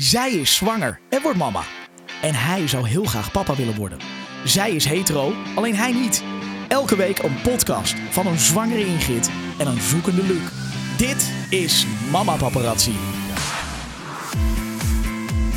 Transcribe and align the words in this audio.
Zij 0.00 0.32
is 0.32 0.54
zwanger 0.54 1.00
en 1.08 1.22
wordt 1.22 1.38
mama. 1.38 1.62
En 2.22 2.34
hij 2.34 2.68
zou 2.68 2.88
heel 2.88 3.04
graag 3.04 3.32
papa 3.32 3.54
willen 3.54 3.74
worden. 3.74 3.98
Zij 4.44 4.70
is 4.70 4.84
hetero, 4.84 5.32
alleen 5.54 5.74
hij 5.74 5.92
niet. 5.92 6.24
Elke 6.68 6.96
week 6.96 7.18
een 7.18 7.40
podcast 7.42 7.94
van 8.10 8.26
een 8.26 8.38
zwangere 8.38 8.86
Ingrid 8.86 9.30
en 9.58 9.66
een 9.66 9.80
zoekende 9.80 10.22
Luc. 10.22 10.50
Dit 10.96 11.32
is 11.50 11.86
Mama 12.10 12.36
Paparazzi. 12.36 12.94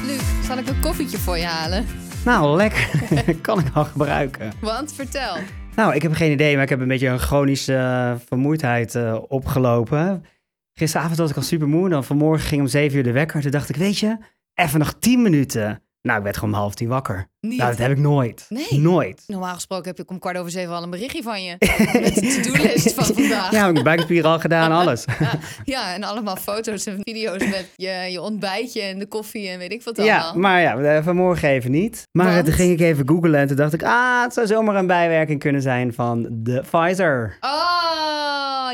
Luc, 0.05 0.21
zal 0.47 0.57
ik 0.57 0.67
een 0.67 0.81
koffietje 0.81 1.17
voor 1.17 1.37
je 1.37 1.45
halen? 1.45 1.85
Nou, 2.25 2.55
lekker. 2.55 2.89
kan 3.41 3.59
ik 3.59 3.67
al 3.73 3.85
gebruiken. 3.85 4.51
Want 4.61 4.93
vertel. 4.93 5.37
Nou, 5.75 5.95
ik 5.95 6.01
heb 6.01 6.13
geen 6.13 6.31
idee, 6.31 6.53
maar 6.53 6.63
ik 6.63 6.69
heb 6.69 6.79
een 6.79 6.87
beetje 6.87 7.07
een 7.07 7.19
chronische 7.19 7.75
eh, 7.75 8.13
vermoeidheid 8.27 8.95
eh, 8.95 9.17
opgelopen. 9.27 10.25
Gisteravond 10.73 11.17
was 11.17 11.29
ik 11.29 11.35
al 11.35 11.41
super 11.41 11.67
moe. 11.67 11.89
Dan 11.89 12.03
vanmorgen 12.03 12.47
ging 12.47 12.61
om 12.61 12.67
7 12.67 12.97
uur 12.97 13.03
de 13.03 13.11
wekker. 13.11 13.41
Toen 13.41 13.51
dacht 13.51 13.69
ik, 13.69 13.75
weet 13.75 13.97
je, 13.99 14.17
even 14.53 14.79
nog 14.79 14.93
10 14.99 15.21
minuten. 15.21 15.81
Nou, 16.01 16.17
ik 16.17 16.23
werd 16.23 16.37
gewoon 16.37 16.53
om 16.53 16.59
half 16.59 16.73
tien 16.73 16.87
wakker. 16.87 17.27
Niet. 17.39 17.57
Nou, 17.57 17.69
dat 17.69 17.79
heb 17.79 17.91
ik 17.91 17.97
nooit. 17.97 18.45
Nee. 18.49 18.79
Nooit. 18.79 19.23
Normaal 19.27 19.53
gesproken 19.53 19.85
heb 19.87 19.99
ik 19.99 20.09
om 20.09 20.19
kwart 20.19 20.37
over 20.37 20.51
zeven 20.51 20.73
al 20.73 20.83
een 20.83 20.89
berichtje 20.89 21.23
van 21.23 21.43
je. 21.43 21.55
Met 22.01 22.15
de 22.15 22.39
to-do-list 22.41 22.93
van 22.93 23.05
vandaag. 23.15 23.51
Ja, 23.51 23.71
mijn 23.71 23.83
buikspieren 23.83 24.29
al 24.31 24.39
gedaan, 24.39 24.71
alles. 24.81 25.05
Ja, 25.63 25.93
en 25.93 26.03
allemaal 26.03 26.35
foto's 26.35 26.85
en 26.85 26.97
video's 27.01 27.39
met 27.49 27.69
je, 27.75 28.07
je 28.11 28.21
ontbijtje 28.21 28.81
en 28.81 28.99
de 28.99 29.07
koffie 29.07 29.49
en 29.49 29.57
weet 29.57 29.71
ik 29.71 29.83
wat 29.83 29.97
Ja, 29.97 30.17
allemaal. 30.17 30.41
maar 30.41 30.61
ja, 30.61 30.77
eh, 30.77 31.03
vanmorgen 31.03 31.49
even 31.49 31.71
niet. 31.71 32.07
Maar 32.11 32.33
Want? 32.33 32.45
toen 32.45 32.53
ging 32.53 32.71
ik 32.71 32.79
even 32.79 33.07
googlen 33.09 33.39
en 33.39 33.47
toen 33.47 33.57
dacht 33.57 33.73
ik, 33.73 33.83
ah, 33.83 34.21
het 34.23 34.33
zou 34.33 34.47
zomaar 34.47 34.75
een 34.75 34.87
bijwerking 34.87 35.39
kunnen 35.39 35.61
zijn 35.61 35.93
van 35.93 36.27
de 36.31 36.61
Pfizer. 36.71 37.37
Oh, 37.39 38.22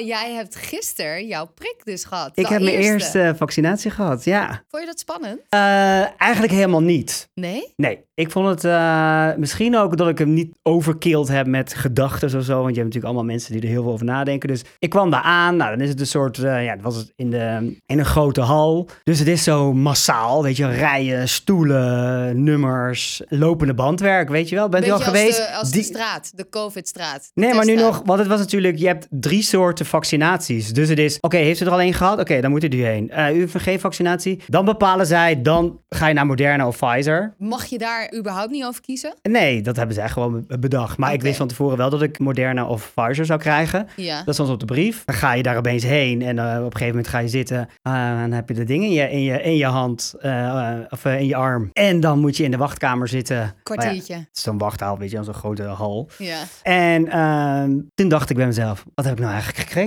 jij 0.05 0.33
hebt 0.33 0.55
gisteren 0.55 1.27
jouw 1.27 1.45
prik 1.55 1.75
dus 1.83 2.03
gehad. 2.03 2.31
Ik 2.33 2.47
heb 2.47 2.61
mijn 2.61 2.75
eerste. 2.75 2.91
eerste 3.19 3.33
vaccinatie 3.37 3.91
gehad, 3.91 4.23
ja. 4.23 4.63
Vond 4.69 4.83
je 4.83 4.89
dat 4.89 4.99
spannend? 4.99 5.39
Eh, 5.49 6.21
eigenlijk 6.21 6.51
helemaal 6.53 6.81
niet. 6.81 7.29
Nee? 7.33 7.73
Nee, 7.75 7.99
ik 8.13 8.31
vond 8.31 8.47
het 8.47 8.63
eh, 8.63 9.35
misschien 9.37 9.77
ook 9.77 9.97
dat 9.97 10.07
ik 10.07 10.17
hem 10.17 10.33
niet 10.33 10.57
overkilled 10.63 11.27
heb 11.27 11.47
met 11.47 11.73
gedachten 11.73 12.37
of 12.39 12.43
zo. 12.45 12.53
Want 12.61 12.75
je 12.75 12.81
hebt 12.81 12.93
natuurlijk 12.93 13.05
allemaal 13.05 13.23
mensen 13.23 13.51
die 13.53 13.61
er 13.61 13.67
heel 13.67 13.83
veel 13.83 13.91
over 13.91 14.05
nadenken. 14.05 14.49
Dus 14.49 14.61
ik 14.79 14.89
kwam 14.89 15.09
daar 15.09 15.21
aan. 15.21 15.55
Nou, 15.55 15.69
dan 15.69 15.81
is 15.81 15.89
het 15.89 15.99
een 15.99 16.07
soort, 16.07 16.37
eh, 16.37 16.63
ja, 16.65 16.77
was 16.81 16.95
het 16.95 17.13
in, 17.15 17.29
de, 17.29 17.77
in 17.85 17.99
een 17.99 18.05
grote 18.05 18.41
hal. 18.41 18.89
Dus 19.03 19.19
het 19.19 19.27
is 19.27 19.43
zo 19.43 19.73
massaal, 19.73 20.43
weet 20.43 20.57
je, 20.57 20.67
rijen, 20.69 21.29
stoelen, 21.29 22.43
nummers, 22.43 23.21
lopende 23.27 23.73
bandwerk, 23.73 24.29
weet 24.29 24.49
je 24.49 24.55
wel. 24.55 24.69
Bent 24.69 24.87
u 24.87 24.91
al 24.91 24.99
geweest? 24.99 25.39
Als, 25.39 25.47
de, 25.49 25.55
als 25.55 25.71
Die- 25.71 25.81
de 25.81 25.87
straat, 25.87 26.31
de 26.35 26.49
COVID-straat. 26.49 27.31
Nee, 27.33 27.53
maar 27.53 27.65
nu 27.65 27.75
nog, 27.75 28.01
want 28.05 28.19
het 28.19 28.27
was 28.27 28.39
natuurlijk, 28.39 28.77
je 28.77 28.87
hebt 28.87 29.07
drie 29.09 29.41
soorten 29.41 29.85
vaccinaties. 29.89 30.73
Dus 30.73 30.89
het 30.89 30.99
is, 30.99 31.17
oké, 31.19 31.37
heeft 31.37 31.61
u 31.61 31.65
er 31.65 31.71
al 31.71 31.79
één 31.79 31.93
gehad? 31.93 32.19
Oké, 32.19 32.41
dan 32.41 32.51
moet 32.51 32.63
u 32.63 32.67
die 32.67 32.83
heen. 32.85 33.09
Eh, 33.11 33.35
u 33.35 33.39
heeft 33.39 33.53
een 33.53 33.59
geen 33.59 33.79
vaccinatie? 33.79 34.41
Dan 34.47 34.65
bepalen 34.65 35.05
zij, 35.05 35.41
dan 35.41 35.79
ga 35.89 36.07
je 36.07 36.13
naar 36.13 36.25
Moderna 36.25 36.67
of 36.67 36.77
Pfizer. 36.77 37.33
Mag 37.37 37.65
je 37.65 37.77
daar 37.77 38.13
überhaupt 38.17 38.51
niet 38.51 38.63
over 38.65 38.81
kiezen? 38.81 39.13
Nee, 39.21 39.61
dat 39.61 39.75
hebben 39.75 39.95
zij 39.95 40.09
gewoon 40.09 40.45
bedacht. 40.59 40.97
Maar 40.97 41.13
ik 41.13 41.21
wist 41.21 41.37
van 41.37 41.47
tevoren 41.47 41.77
wel 41.77 41.89
dat 41.89 42.01
ik 42.01 42.19
Moderna 42.19 42.65
of 42.67 42.91
Pfizer 42.95 43.25
zou 43.25 43.39
krijgen. 43.39 43.87
Ja. 43.95 44.23
Dat 44.23 44.33
stond 44.33 44.49
op 44.49 44.59
de 44.59 44.65
brief. 44.65 45.05
Dan 45.05 45.15
ga 45.15 45.33
je 45.33 45.43
daar 45.43 45.57
opeens 45.57 45.83
heen 45.83 46.21
en 46.21 46.39
eh, 46.39 46.45
op 46.45 46.51
een 46.65 46.71
gegeven 46.71 46.87
moment 46.87 47.07
ga 47.07 47.19
je 47.19 47.27
zitten. 47.27 47.69
eh, 47.81 47.93
en 48.09 48.19
dan 48.19 48.31
heb 48.31 48.49
je 48.49 48.55
dat 48.55 48.67
ding 48.67 48.83
in 48.83 48.91
je, 48.91 49.09
in 49.11 49.21
je, 49.23 49.41
in 49.41 49.55
je 49.57 49.65
hand 49.65 50.13
eh, 50.19 50.47
eh, 50.71 50.79
of 50.89 51.05
eh, 51.05 51.19
in 51.19 51.25
je 51.27 51.35
arm. 51.35 51.69
En 51.73 51.99
dan 51.99 52.19
moet 52.19 52.37
je 52.37 52.43
in 52.43 52.51
de 52.51 52.57
wachtkamer 52.57 53.07
zitten. 53.07 53.35
Ja, 53.37 53.53
Kwartiertje. 53.63 54.13
het 54.13 54.27
is 54.33 54.41
zo'n 54.41 54.57
wachthaal, 54.57 54.97
weet 54.97 55.11
je, 55.11 55.23
zo'n 55.23 55.33
grote 55.33 55.63
hal. 55.63 56.09
Ja. 56.17 56.37
En 56.63 57.07
ehm, 57.11 57.71
toen 57.95 58.07
dacht 58.09 58.29
ik 58.29 58.35
bij 58.35 58.45
mezelf, 58.45 58.85
wat 58.95 59.05
heb 59.05 59.13
ik 59.13 59.19
nou 59.19 59.31
eigenlijk 59.31 59.59
gekregen? 59.61 59.78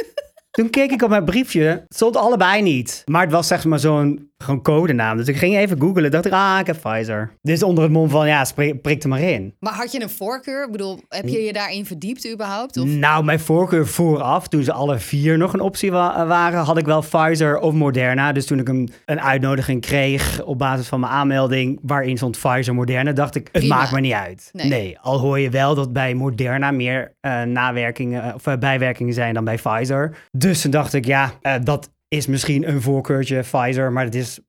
toen 0.50 0.70
keek 0.70 0.90
ik 0.90 1.02
op 1.02 1.08
mijn 1.08 1.24
briefje, 1.24 1.62
het 1.62 1.94
stond 1.94 2.16
allebei 2.16 2.62
niet. 2.62 3.02
Maar 3.06 3.22
het 3.22 3.32
was 3.32 3.46
zeg 3.46 3.64
maar 3.64 3.78
zo'n 3.78 4.29
gewoon 4.42 4.62
codenaam. 4.62 5.16
Dus 5.16 5.26
ik 5.28 5.36
ging 5.36 5.56
even 5.56 5.80
googlen, 5.80 6.10
dacht 6.10 6.26
ik, 6.26 6.32
ah, 6.32 6.56
ik 6.60 6.66
heb 6.66 6.76
Pfizer. 6.82 7.32
Dit 7.42 7.62
onder 7.62 7.84
het 7.84 7.92
mom 7.92 8.08
van, 8.08 8.26
ja, 8.28 8.44
prik 8.82 9.02
er 9.02 9.08
maar 9.08 9.20
in. 9.20 9.54
Maar 9.58 9.72
had 9.72 9.92
je 9.92 10.02
een 10.02 10.10
voorkeur? 10.10 10.64
Ik 10.64 10.70
bedoel, 10.72 11.00
heb 11.08 11.28
je 11.28 11.38
je 11.40 11.52
daarin 11.52 11.86
verdiept 11.86 12.32
überhaupt? 12.32 12.76
Of? 12.76 12.86
Nou, 12.88 13.24
mijn 13.24 13.40
voorkeur 13.40 13.86
vooraf, 13.86 14.48
toen 14.48 14.62
ze 14.62 14.72
alle 14.72 14.98
vier 14.98 15.38
nog 15.38 15.52
een 15.52 15.60
optie 15.60 15.90
wa- 15.92 16.26
waren, 16.26 16.60
had 16.64 16.78
ik 16.78 16.84
wel 16.86 17.00
Pfizer 17.00 17.58
of 17.58 17.72
Moderna. 17.74 18.32
Dus 18.32 18.46
toen 18.46 18.58
ik 18.58 18.68
een, 18.68 18.90
een 19.04 19.20
uitnodiging 19.20 19.80
kreeg 19.80 20.42
op 20.42 20.58
basis 20.58 20.88
van 20.88 21.00
mijn 21.00 21.12
aanmelding, 21.12 21.78
waarin 21.82 22.16
stond 22.16 22.38
Pfizer, 22.38 22.74
Moderna, 22.74 23.12
dacht 23.12 23.34
ik, 23.34 23.42
het 23.52 23.60
Prima. 23.60 23.76
maakt 23.76 23.92
me 23.92 24.00
niet 24.00 24.12
uit. 24.12 24.48
Nee. 24.52 24.98
al 25.00 25.18
hoor 25.18 25.38
je 25.38 25.50
wel 25.50 25.74
dat 25.74 25.92
bij 25.92 26.14
Moderna 26.14 26.70
meer 26.70 27.14
eh, 27.20 27.42
nawerkingen 27.42 28.34
of 28.34 28.46
eh, 28.46 28.56
bijwerkingen 28.58 29.14
zijn 29.14 29.34
dan 29.34 29.44
bij 29.44 29.56
Pfizer. 29.56 30.16
Dus 30.30 30.60
toen 30.60 30.70
dacht 30.70 30.92
ik, 30.94 31.04
ja, 31.06 31.30
eh, 31.40 31.54
dat 31.62 31.90
is 32.10 32.26
misschien 32.26 32.68
een 32.68 32.82
voorkeurtje 32.82 33.40
Pfizer, 33.40 33.92
maar 33.92 34.04
het 34.04 34.14
is 34.14 34.40
1%. 34.40 34.42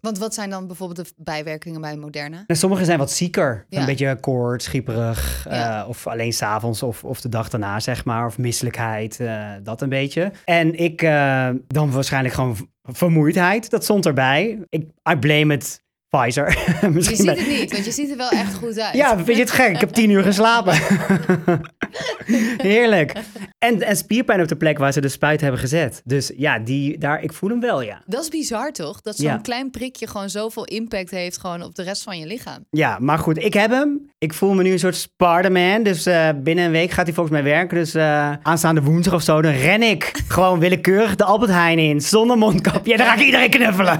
Want 0.00 0.18
wat 0.18 0.34
zijn 0.34 0.50
dan 0.50 0.66
bijvoorbeeld 0.66 1.06
de 1.06 1.14
bijwerkingen 1.16 1.80
bij 1.80 1.96
Moderna? 1.96 2.44
En 2.46 2.56
sommige 2.56 2.84
zijn 2.84 2.98
wat 2.98 3.10
zieker. 3.10 3.66
Ja. 3.68 3.80
Een 3.80 3.86
beetje 3.86 4.20
koorts, 4.20 4.64
schieperig. 4.64 5.44
Ja. 5.48 5.82
eh, 5.82 5.88
of 5.88 6.06
alleen 6.06 6.32
s'avonds 6.32 6.82
of, 6.82 7.04
of 7.04 7.20
de 7.20 7.28
dag 7.28 7.48
daarna, 7.48 7.80
zeg 7.80 8.04
maar. 8.04 8.26
Of 8.26 8.38
misselijkheid, 8.38 9.20
eh, 9.20 9.50
dat 9.62 9.82
een 9.82 9.88
beetje. 9.88 10.32
En 10.44 10.78
ik 10.78 11.02
eh, 11.02 11.48
dan 11.66 11.90
waarschijnlijk 11.90 12.34
gewoon 12.34 12.68
vermoeidheid. 12.82 13.70
Dat 13.70 13.82
stond 13.82 14.06
erbij. 14.06 14.58
Ik, 14.68 14.86
I 15.10 15.16
blame 15.16 15.54
it 15.54 15.83
Pfizer. 16.18 16.58
Je 16.80 16.88
Misschien 16.88 17.16
ziet 17.16 17.28
het 17.28 17.46
niet, 17.48 17.72
want 17.72 17.84
je 17.84 17.90
ziet 17.90 18.10
er 18.10 18.16
wel 18.16 18.30
echt 18.30 18.54
goed 18.54 18.78
uit. 18.80 18.94
ja, 18.94 19.14
vind 19.16 19.36
je 19.36 19.42
het 19.42 19.50
gek? 19.50 19.74
Ik 19.74 19.80
heb 19.80 19.90
tien 19.90 20.10
uur 20.10 20.22
geslapen. 20.22 20.74
Heerlijk. 22.56 23.12
En, 23.58 23.82
en 23.82 23.96
spierpijn 23.96 24.40
op 24.40 24.48
de 24.48 24.56
plek 24.56 24.78
waar 24.78 24.92
ze 24.92 25.00
de 25.00 25.08
spuit 25.08 25.40
hebben 25.40 25.60
gezet. 25.60 26.02
Dus 26.04 26.32
ja, 26.36 26.58
die, 26.58 26.98
daar, 26.98 27.22
ik 27.22 27.32
voel 27.32 27.50
hem 27.50 27.60
wel, 27.60 27.82
ja. 27.82 28.02
Dat 28.06 28.22
is 28.22 28.28
bizar 28.28 28.72
toch? 28.72 29.00
Dat 29.00 29.16
zo'n 29.16 29.26
Ja. 29.26 29.36
klein 29.42 29.70
prikje 29.70 30.06
gewoon 30.06 30.30
zoveel 30.30 30.64
impact 30.64 31.10
heeft 31.10 31.38
gewoon 31.38 31.62
op 31.62 31.74
de 31.74 31.82
rest 31.82 32.02
van 32.02 32.18
je 32.18 32.26
lichaam. 32.26 32.64
Ja, 32.70 32.98
maar 33.00 33.18
goed, 33.18 33.44
ik 33.44 33.54
heb 33.54 33.70
hem. 33.70 34.10
Ik 34.18 34.34
voel 34.34 34.54
me 34.54 34.62
nu 34.62 34.72
een 34.72 34.78
soort 34.78 34.96
Spider-Man. 34.96 35.82
Dus 35.82 36.06
eh, 36.06 36.28
binnen 36.42 36.64
een 36.64 36.70
week 36.70 36.90
gaat 36.90 37.04
hij 37.06 37.14
volgens 37.14 37.34
mij 37.40 37.44
werken. 37.52 37.76
Dus 37.78 37.94
eh, 37.94 38.32
aanstaande 38.42 38.82
woensdag 38.82 39.14
of 39.14 39.22
zo, 39.22 39.42
dan 39.42 39.52
ren 39.52 39.82
ik 39.82 40.12
gewoon 40.28 40.58
willekeurig 40.58 41.16
de 41.16 41.24
Albert 41.24 41.50
Heijn 41.50 41.78
in. 41.78 42.00
Zonder 42.00 42.38
mondkapje. 42.38 42.96
Dan 42.96 43.06
ga 43.06 43.14
ik 43.14 43.20
iedereen 43.24 43.50
knuffelen. 43.50 43.98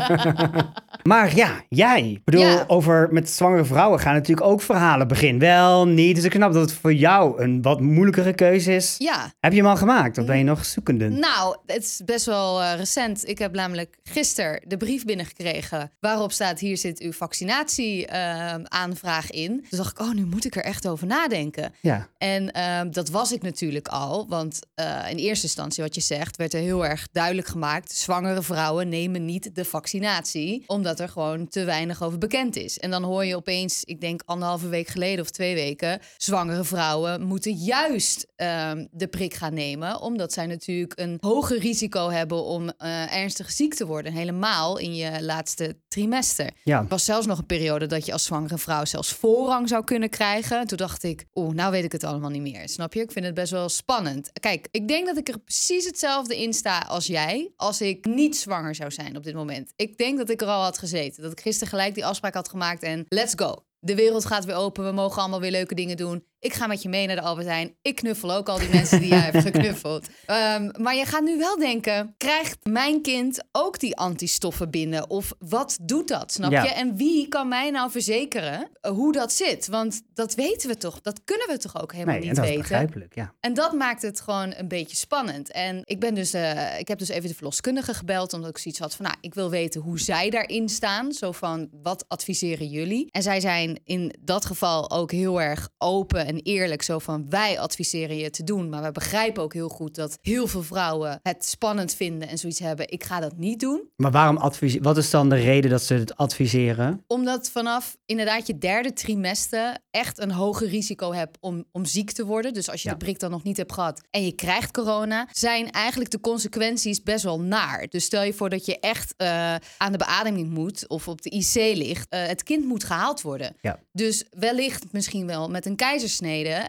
maar 1.03 1.37
ja, 1.37 1.51
jij. 1.69 2.04
Ik 2.13 2.25
bedoel, 2.25 2.41
Ja. 2.41 2.65
over 2.67 3.09
met 3.13 3.31
zwangere 3.31 3.65
vrouwen 3.65 4.01
gaan 4.01 4.15
natuurlijk 4.15 4.47
ook 4.47 4.63
verhalen. 4.63 5.09
Begin 5.09 5.39
wel, 5.39 5.87
niet. 5.87 6.15
Dus 6.17 6.25
ik 6.25 6.33
snap 6.33 6.53
dat 6.53 6.71
het 6.71 6.79
voor 6.81 6.95
jou 6.95 7.43
een 7.43 7.63
wat 7.63 7.81
moeilijkere 7.81 8.33
keuze 8.35 8.75
is. 8.75 8.95
Ja, 8.99 9.33
Heb 9.41 9.53
je 9.53 9.59
hem 9.59 9.69
al 9.69 9.77
gemaakt? 9.77 10.19
Of 10.19 10.27
ben 10.27 10.39
je 10.39 10.45
nog 10.45 10.65
zoekende? 10.65 11.09
nou, 11.09 11.57
het 11.67 11.83
is 11.83 12.01
best 12.05 12.27
wel 12.27 12.63
eh, 12.63 12.75
recent. 12.77 13.29
Ik 13.29 13.39
heb 13.39 13.55
namelijk 13.55 13.99
gisteren 14.03 14.61
de 14.67 14.77
brief 14.77 15.05
binnengekregen 15.05 15.91
waarop 16.01 16.33
staat 16.33 16.59
hier 16.61 16.77
zit 16.77 17.01
uw 17.01 17.13
vaccinatie-aanvraag 17.13 19.31
in. 19.31 19.67
Toen 19.69 19.79
dacht 19.79 19.91
ik, 19.91 20.01
oh, 20.07 20.13
nu 20.13 20.25
moet 20.25 20.45
ik 20.45 20.57
er 20.57 20.65
echt 20.65 20.87
over 20.89 21.07
nadenken. 21.07 21.73
Ja. 21.81 22.09
En 22.19 22.53
ehm, 22.53 22.91
dat 22.91 23.09
was 23.09 23.33
ik 23.33 23.43
natuurlijk 23.43 23.89
al, 23.89 24.27
want 24.29 24.59
eh, 24.75 24.97
in 25.11 25.17
eerste 25.17 25.45
instantie 25.47 25.83
wat 25.83 25.95
je 25.95 26.01
zegt, 26.01 26.37
werd 26.37 26.55
er 26.55 26.61
heel 26.61 26.87
erg 26.87 27.09
duidelijk 27.13 27.47
gemaakt: 27.47 27.93
zwangere 27.93 28.43
vrouwen 28.43 28.89
nemen 28.89 29.25
niet 29.25 29.51
de 29.55 29.65
vaccinatie, 29.65 30.63
omdat 30.67 31.01
er 31.01 31.09
gewoon 31.09 31.49
te 31.49 31.65
weinig 31.65 31.94
over 32.03 32.19
bekend 32.19 32.57
is. 32.57 32.79
En 32.79 32.91
dan 32.91 33.03
hoor 33.03 33.25
je 33.25 33.37
opeens, 33.37 33.85
ik 33.85 34.01
denk 34.01 34.23
anderhalve 34.25 34.69
week 34.69 34.89
geleden 34.89 35.25
of 35.25 35.31
twee 35.31 35.55
weken, 35.55 36.01
zwangere 36.17 36.65
vrouwen 36.65 37.23
moeten 37.23 37.53
juist 37.53 38.27
ehm, 38.37 38.87
de 38.91 39.09
prik 39.09 39.35
gaan 39.35 39.55
nemen, 39.55 40.01
omdat 40.01 40.33
zij 40.33 40.47
natuurlijk 40.47 40.93
een 40.99 41.19
hoger 41.21 41.59
risico 41.59 42.11
hebben 42.11 42.43
om 42.45 42.69
eh, 42.69 43.17
ernstig 43.17 43.51
ziek 43.51 43.75
te 43.75 43.87
worden, 43.87 44.13
helemaal 44.13 44.79
in 44.79 44.95
je 44.95 45.23
laatste 45.23 45.77
trimester. 45.89 46.51
Ja. 46.65 46.79
Er 46.79 46.89
was 46.89 47.05
zelfs 47.05 47.27
nog 47.27 47.39
een 47.39 47.47
periode 47.47 47.87
dat 47.87 48.07
je 48.07 48.13
als 48.13 48.25
zwangere 48.25 48.59
vrouw 48.59 48.85
zelfs 48.85 49.13
voorrang 49.13 49.69
zou 49.69 49.85
kunnen 49.85 50.11
krijgen. 50.11 50.67
Toen 50.67 50.79
dacht 50.79 51.03
ik, 51.03 51.25
oeh, 51.35 51.55
nou 51.55 51.71
weet 51.71 51.85
ik 51.85 51.93
het 51.93 52.05
allemaal 52.05 52.31
niet 52.31 52.43
meer. 52.43 52.69
Snap 52.69 52.95
je? 52.95 53.01
Ik 53.01 53.13
vind 53.13 53.25
het 53.25 53.35
best 53.35 53.51
wel 53.51 53.69
spannend. 53.69 54.31
Kijk, 54.41 54.69
ik 54.71 54.89
denk 54.89 55.07
dat 55.07 55.17
ik 55.17 55.29
er 55.29 55.39
precies 55.39 55.87
hetzelfde 55.87 56.43
in 56.43 56.53
sta 56.53 56.79
als 56.79 57.07
jij. 57.07 57.53
Als 57.57 57.81
ik 57.81 58.05
niet 58.05 58.37
zwanger 58.37 58.75
zou 58.75 58.91
zijn 58.91 59.17
op 59.17 59.25
dit 59.25 59.35
moment. 59.35 59.73
Ik 59.77 59.99
denk 59.99 60.19
dat 60.19 60.31
ik 60.31 60.41
er 60.41 60.49
al 60.49 60.63
had 60.63 60.79
gezeten. 60.79 61.23
Dat 61.23 61.33
ik 61.33 61.41
gisteren 61.41 61.69
gelijk 61.75 61.95
die 61.95 62.07
afspraak 62.07 62.35
had 62.35 62.49
gemaakt 62.49 62.83
en 62.83 63.05
let's 63.09 63.33
go. 63.37 63.65
De 63.79 63.95
wereld 63.95 64.27
gaat 64.27 64.45
weer 64.45 64.57
open. 64.57 64.85
We 64.85 64.93
mogen 64.93 65.21
allemaal 65.21 65.41
weer 65.41 65.51
leuke 65.51 65.75
dingen 65.75 65.97
doen. 65.97 66.27
Ik 66.45 66.53
ga 66.53 66.67
met 66.67 66.83
je 66.83 66.89
mee 66.89 67.07
naar 67.07 67.17
de 67.17 67.23
Albert 67.23 67.47
Heijn. 67.47 67.75
Ik 67.83 67.95
knuffel 67.95 68.33
ook 68.33 68.49
al 68.49 68.59
die 68.59 68.69
mensen 68.69 69.01
die 69.01 69.09
jij 69.09 69.19
hebt 69.19 69.43
geknuffeld. 69.51 70.07
Ehm, 70.27 70.71
maar 70.83 70.95
je 70.95 71.05
gaat 71.05 71.23
nu 71.23 71.39
wel 71.39 71.59
denken: 71.59 72.15
krijgt 72.17 72.59
mijn 72.63 73.03
kind 73.03 73.45
ook 73.53 73.79
die 73.81 73.97
antistoffen 73.97 74.71
binnen? 74.71 75.11
Of 75.11 75.33
wat 75.39 75.79
doet 75.83 76.09
dat? 76.09 76.33
Snap 76.33 76.51
Ja. 76.51 76.63
je? 76.63 76.69
En 76.71 76.97
wie 76.97 77.29
kan 77.29 77.49
mij 77.49 77.71
nou 77.71 77.91
verzekeren 77.91 78.69
eh, 78.81 78.91
hoe 78.91 79.13
dat 79.13 79.33
zit? 79.33 79.67
Want 79.67 80.03
dat 80.15 80.35
weten 80.35 80.69
we 80.69 80.77
toch? 80.77 81.01
Dat 81.01 81.21
kunnen 81.25 81.47
we 81.49 81.59
toch 81.59 81.83
ook 81.83 81.93
helemaal 81.93 82.15
Nee, 82.15 82.25
niet 82.27 82.35
dat 82.35 82.45
is 82.45 82.51
weten? 82.51 82.69
begrijpelijk, 82.69 83.15
ja. 83.15 83.33
En 83.41 83.55
dat 83.55 83.73
maakt 83.73 84.03
het 84.03 84.21
gewoon 84.21 84.55
een 84.57 84.69
beetje 84.69 84.97
spannend. 84.97 85.51
En 85.53 85.81
ik 85.85 86.01
ben 86.01 86.15
dus, 86.15 86.33
eh, 86.33 86.79
ik 86.79 86.89
heb 86.89 86.99
dus 86.99 87.09
even 87.09 87.29
de 87.29 87.35
verloskundige 87.35 87.95
gebeld, 87.95 88.33
omdat 88.33 88.51
ik 88.51 88.59
zoiets 88.59 88.81
had 88.81 88.95
van, 88.95 89.05
nou, 89.05 89.17
ik 89.21 89.35
wil 89.35 89.51
weten 89.51 89.81
hoe 89.81 90.01
zij 90.01 90.31
daarin 90.31 90.69
staan. 90.69 91.13
Zo 91.13 91.33
van, 91.33 91.69
wat 91.83 92.05
adviseren 92.09 92.69
jullie? 92.69 93.09
En 93.11 93.23
zij 93.23 93.41
zijn 93.41 93.81
in 93.85 94.15
dat 94.21 94.45
geval 94.45 94.91
ook 94.91 95.11
heel 95.13 95.41
erg 95.43 95.69
open 95.79 96.27
en 96.27 96.34
en 96.35 96.41
eerlijk 96.43 96.83
zo 96.83 96.99
van 96.99 97.27
wij 97.29 97.59
adviseren 97.61 98.17
je 98.17 98.31
te 98.31 98.45
doen, 98.45 98.69
maar 98.69 98.83
we 98.83 98.93
begrijpen 98.93 99.43
ook 99.43 99.53
heel 99.53 99.69
goed 99.69 99.95
dat 99.95 100.19
heel 100.21 100.47
veel 100.47 100.63
vrouwen 100.63 101.19
het 101.23 101.45
spannend 101.45 101.95
vinden 101.95 102.29
en 102.29 102.39
zoiets 102.39 102.59
hebben. 102.59 102.91
Ik 102.91 103.05
ga 103.05 103.21
dat 103.21 103.37
niet 103.37 103.61
doen. 103.61 103.83
Maar 103.97 104.11
waarom 104.11 104.37
adviseer? 104.37 104.83
Wat 104.83 104.97
is 104.97 105.11
dan 105.11 105.29
de 105.29 105.37
reden 105.37 105.71
dat 105.71 105.83
ze 105.83 105.95
het 105.95 106.17
adviseren? 106.17 107.05
Omdat 107.07 107.51
vanaf 107.51 107.97
inderdaad 108.07 108.47
je 108.47 108.59
derde 108.59 108.93
trimester 108.93 109.79
echt 109.91 110.19
een 110.21 110.31
hoger 110.33 110.69
risico 110.69 111.13
hebt 111.13 111.39
om, 111.41 111.65
om 111.73 111.85
ziek 111.85 112.11
te 112.13 112.25
worden. 112.25 112.53
Dus 112.55 112.71
als 112.71 112.83
je 112.83 112.89
Ja. 112.89 112.95
de 112.95 113.05
prik 113.05 113.19
dan 113.19 113.31
nog 113.31 113.43
niet 113.43 113.57
hebt 113.57 113.73
gehad 113.73 114.01
en 114.11 114.25
je 114.25 114.33
krijgt 114.33 114.71
corona, 114.71 115.29
zijn 115.33 115.71
eigenlijk 115.71 116.11
de 116.11 116.21
consequenties 116.21 117.03
best 117.03 117.25
wel 117.25 117.41
naar. 117.41 117.87
Dus 117.89 118.05
stel 118.05 118.23
je 118.23 118.33
voor 118.33 118.51
dat 118.51 118.67
je 118.67 118.79
echt 118.81 119.15
eh, 119.17 119.55
aan 119.79 119.93
de 119.93 119.99
beademing 119.99 120.51
moet 120.51 120.89
of 120.89 121.09
op 121.09 121.23
de 121.23 121.31
IC 121.31 121.55
ligt. 121.77 122.07
Eh, 122.09 122.27
het 122.27 122.43
kind 122.43 122.65
moet 122.65 122.85
gehaald 122.85 123.23
worden. 123.23 123.57
Ja. 123.61 123.79
Dus 123.93 124.25
wellicht 124.31 124.85
misschien 124.93 125.27
wel 125.27 125.49
met 125.49 125.67
een 125.67 125.77
keizersnede. 125.77 126.24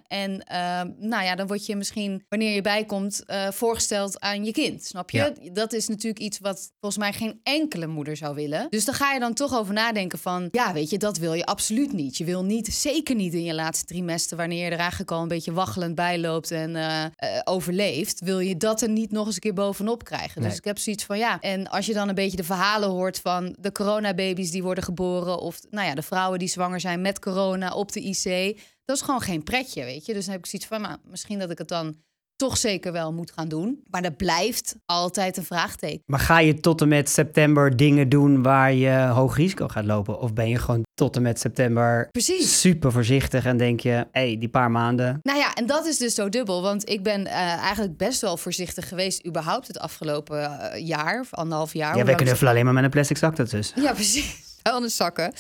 En 0.08 0.44
eh, 0.44 0.82
nou 0.98 1.24
ja, 1.24 1.36
dan 1.36 1.48
word 1.48 1.66
je 1.66 1.76
misschien, 1.76 2.24
wanneer 2.30 2.56
je 2.56 2.62
bijkomt, 2.62 3.26
eh, 3.26 3.52
voorgesteld 3.52 4.20
aan 4.20 4.46
je 4.46 4.52
kind. 4.52 4.84
Snap 4.84 5.10
je? 5.10 5.18
Ja. 5.18 5.52
Dat 5.54 5.74
is 5.74 5.88
natuurlijk 5.88 6.24
iets 6.24 6.40
wat 6.40 6.72
volgens 6.80 7.04
mij 7.04 7.14
geen 7.14 7.40
enkele 7.44 7.88
moeder 7.88 8.18
zou 8.18 8.36
willen. 8.36 8.68
Dus 8.70 8.86
dan 8.86 8.94
ga 8.94 9.14
je 9.14 9.20
dan 9.20 9.34
toch 9.34 9.58
over 9.58 9.74
nadenken 9.74 10.20
van... 10.20 10.48
ja, 10.52 10.74
weet 10.74 10.90
je, 10.90 10.98
dat 10.98 11.18
wil 11.18 11.34
je 11.34 11.46
absoluut 11.46 11.94
niet. 11.94 12.18
Je 12.18 12.26
wil 12.26 12.44
niet, 12.44 12.68
zeker 12.68 13.16
niet 13.16 13.34
in 13.34 13.44
je 13.44 13.54
laatste 13.54 13.86
trimester... 13.86 14.38
wanneer 14.38 14.66
je 14.66 14.72
er 14.72 14.80
eigenlijk 14.80 15.12
al 15.12 15.22
een 15.22 15.28
beetje 15.28 15.54
waggelend 15.54 15.96
bij 15.96 16.20
loopt 16.20 16.52
en 16.52 16.76
eh, 16.76 17.04
eh, 17.04 17.12
overleeft... 17.44 18.20
wil 18.20 18.40
je 18.40 18.58
dat 18.58 18.82
er 18.82 18.90
niet 18.90 19.12
nog 19.12 19.26
eens 19.26 19.36
een 19.36 19.42
keer 19.42 19.54
bovenop 19.54 20.04
krijgen. 20.04 20.42
Dus 20.42 20.58
ik 20.58 20.64
heb 20.64 20.78
zoiets 20.78 21.04
van 21.04 21.18
ja. 21.18 21.40
En 21.40 21.68
als 21.68 21.86
je 21.86 21.94
dan 21.94 22.10
een 22.10 22.16
beetje 22.16 22.38
de 22.38 22.44
verhalen 22.44 22.90
hoort 22.90 23.20
van 23.20 23.56
de 23.60 23.72
coronababy's 23.72 24.52
die 24.52 24.64
worden 24.64 24.84
geboren... 24.84 25.40
of 25.40 25.60
nou 25.70 25.88
ja, 25.88 25.96
de 25.96 26.02
vrouwen 26.02 26.40
die 26.40 26.48
zwanger 26.48 26.80
zijn 26.80 27.02
met 27.02 27.20
corona 27.20 27.74
op 27.74 27.92
de 27.92 28.02
IC... 28.02 28.60
dat 28.86 28.96
is 28.96 29.02
gewoon 29.02 29.22
geen 29.22 29.44
pretje, 29.44 29.84
weet 29.84 30.06
je. 30.06 30.14
Dus 30.14 30.26
dan 30.26 30.34
heb 30.34 30.44
ik 30.44 30.50
zoiets 30.50 30.68
van, 30.68 30.82
nou, 30.82 30.98
misschien 31.04 31.40
dat 31.40 31.52
ik 31.52 31.58
het 31.58 31.68
dan 31.68 31.96
toch 32.36 32.58
zeker 32.58 32.92
wel 32.92 33.14
moet 33.14 33.32
gaan 33.32 33.48
doen. 33.48 33.84
Maar 33.90 34.02
dat 34.02 34.18
blijft 34.18 34.76
altijd 34.86 35.38
een 35.38 35.46
vraagteken. 35.46 36.04
Maar 36.06 36.20
ga 36.20 36.40
je 36.40 36.60
tot 36.60 36.82
en 36.82 36.88
met 36.88 37.10
september 37.10 37.78
dingen 37.78 38.10
doen 38.10 38.44
waar 38.44 38.74
je 38.74 39.08
hoog 39.08 39.38
risico 39.38 39.68
gaat 39.68 39.86
lopen? 39.86 40.20
Of 40.20 40.34
ben 40.34 40.50
je 40.50 40.58
gewoon 40.58 40.84
tot 40.94 41.16
en 41.16 41.22
met 41.22 41.40
september 41.40 42.08
Precies. 42.12 42.60
super 42.62 42.92
voorzichtig 42.92 43.46
en 43.46 43.58
denk 43.58 43.80
je, 43.80 43.90
hé, 43.90 44.06
hey, 44.12 44.38
die 44.40 44.50
paar 44.50 44.72
maanden. 44.72 45.20
Nou 45.22 45.40
ja, 45.40 45.54
en 45.54 45.66
dat 45.66 45.86
is 45.86 45.98
dus 45.98 46.14
zo 46.14 46.30
dubbel. 46.30 46.62
Want 46.62 46.90
ik 46.90 47.04
ben 47.04 47.26
eh, 47.26 47.36
eigenlijk 47.36 47.98
best 47.98 48.22
wel 48.22 48.38
voorzichtig 48.38 48.88
geweest... 48.88 49.26
überhaupt 49.26 49.68
het 49.68 49.80
afgelopen 49.80 50.60
eh, 50.60 50.88
jaar, 50.88 51.20
of 51.20 51.34
anderhalf 51.34 51.74
jaar. 51.74 51.98
Ja, 51.98 52.04
wij 52.04 52.14
is 52.14 52.22
knuffelen 52.22 52.52
alleen 52.52 52.66
maar 52.66 52.74
met 52.74 52.84
een 52.84 52.90
plastic 52.90 53.18
zak 53.18 53.38
ertussen. 53.38 53.82
Ja, 53.82 53.94
precies. 53.94 54.44
Vuilnis 54.70 54.96
zakken. 54.96 55.34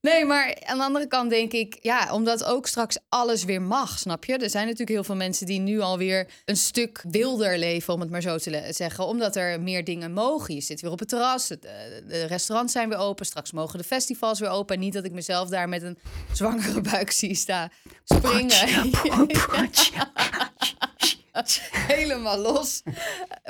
Nee, 0.00 0.24
maar 0.24 0.56
aan 0.64 0.78
de 0.78 0.84
andere 0.84 1.06
kant 1.06 1.30
denk 1.30 1.52
ik, 1.52 1.78
ja, 1.80 2.12
omdat 2.12 2.44
ook 2.44 2.66
straks 2.66 2.98
alles 3.08 3.44
weer 3.44 3.62
mag, 3.62 3.98
snap 3.98 4.24
je? 4.24 4.36
Er 4.36 4.50
zijn 4.50 4.64
natuurlijk 4.64 4.90
heel 4.90 5.04
veel 5.04 5.16
mensen 5.16 5.46
die 5.46 5.60
nu 5.60 5.80
alweer 5.80 6.26
een 6.44 6.56
stuk 6.56 7.04
wilder 7.08 7.58
leven, 7.58 7.94
om 7.94 8.00
het 8.00 8.10
maar 8.10 8.20
zo 8.20 8.38
te 8.38 8.68
zeggen, 8.70 9.06
omdat 9.06 9.36
er 9.36 9.60
meer 9.60 9.84
dingen 9.84 10.12
mogen. 10.12 10.54
Je 10.54 10.60
zit 10.60 10.80
weer 10.80 10.90
op 10.90 10.98
het 10.98 11.08
terras, 11.08 11.48
het, 11.48 11.64
eh, 11.64 11.72
de 12.08 12.24
restaurants 12.24 12.72
zijn 12.72 12.88
weer 12.88 12.98
open, 12.98 13.26
straks 13.26 13.52
mogen 13.52 13.78
de 13.78 13.84
festivals 13.84 14.40
weer 14.40 14.50
open. 14.50 14.74
En 14.74 14.80
niet 14.80 14.92
dat 14.92 15.04
ik 15.04 15.12
mezelf 15.12 15.48
daar 15.48 15.68
met 15.68 15.82
een 15.82 15.98
zwangere 16.32 16.80
buik 16.80 17.10
zie 17.10 17.34
staan 17.34 17.68
springen. 18.04 18.90
Helemaal 21.96 22.38
los. 22.38 22.82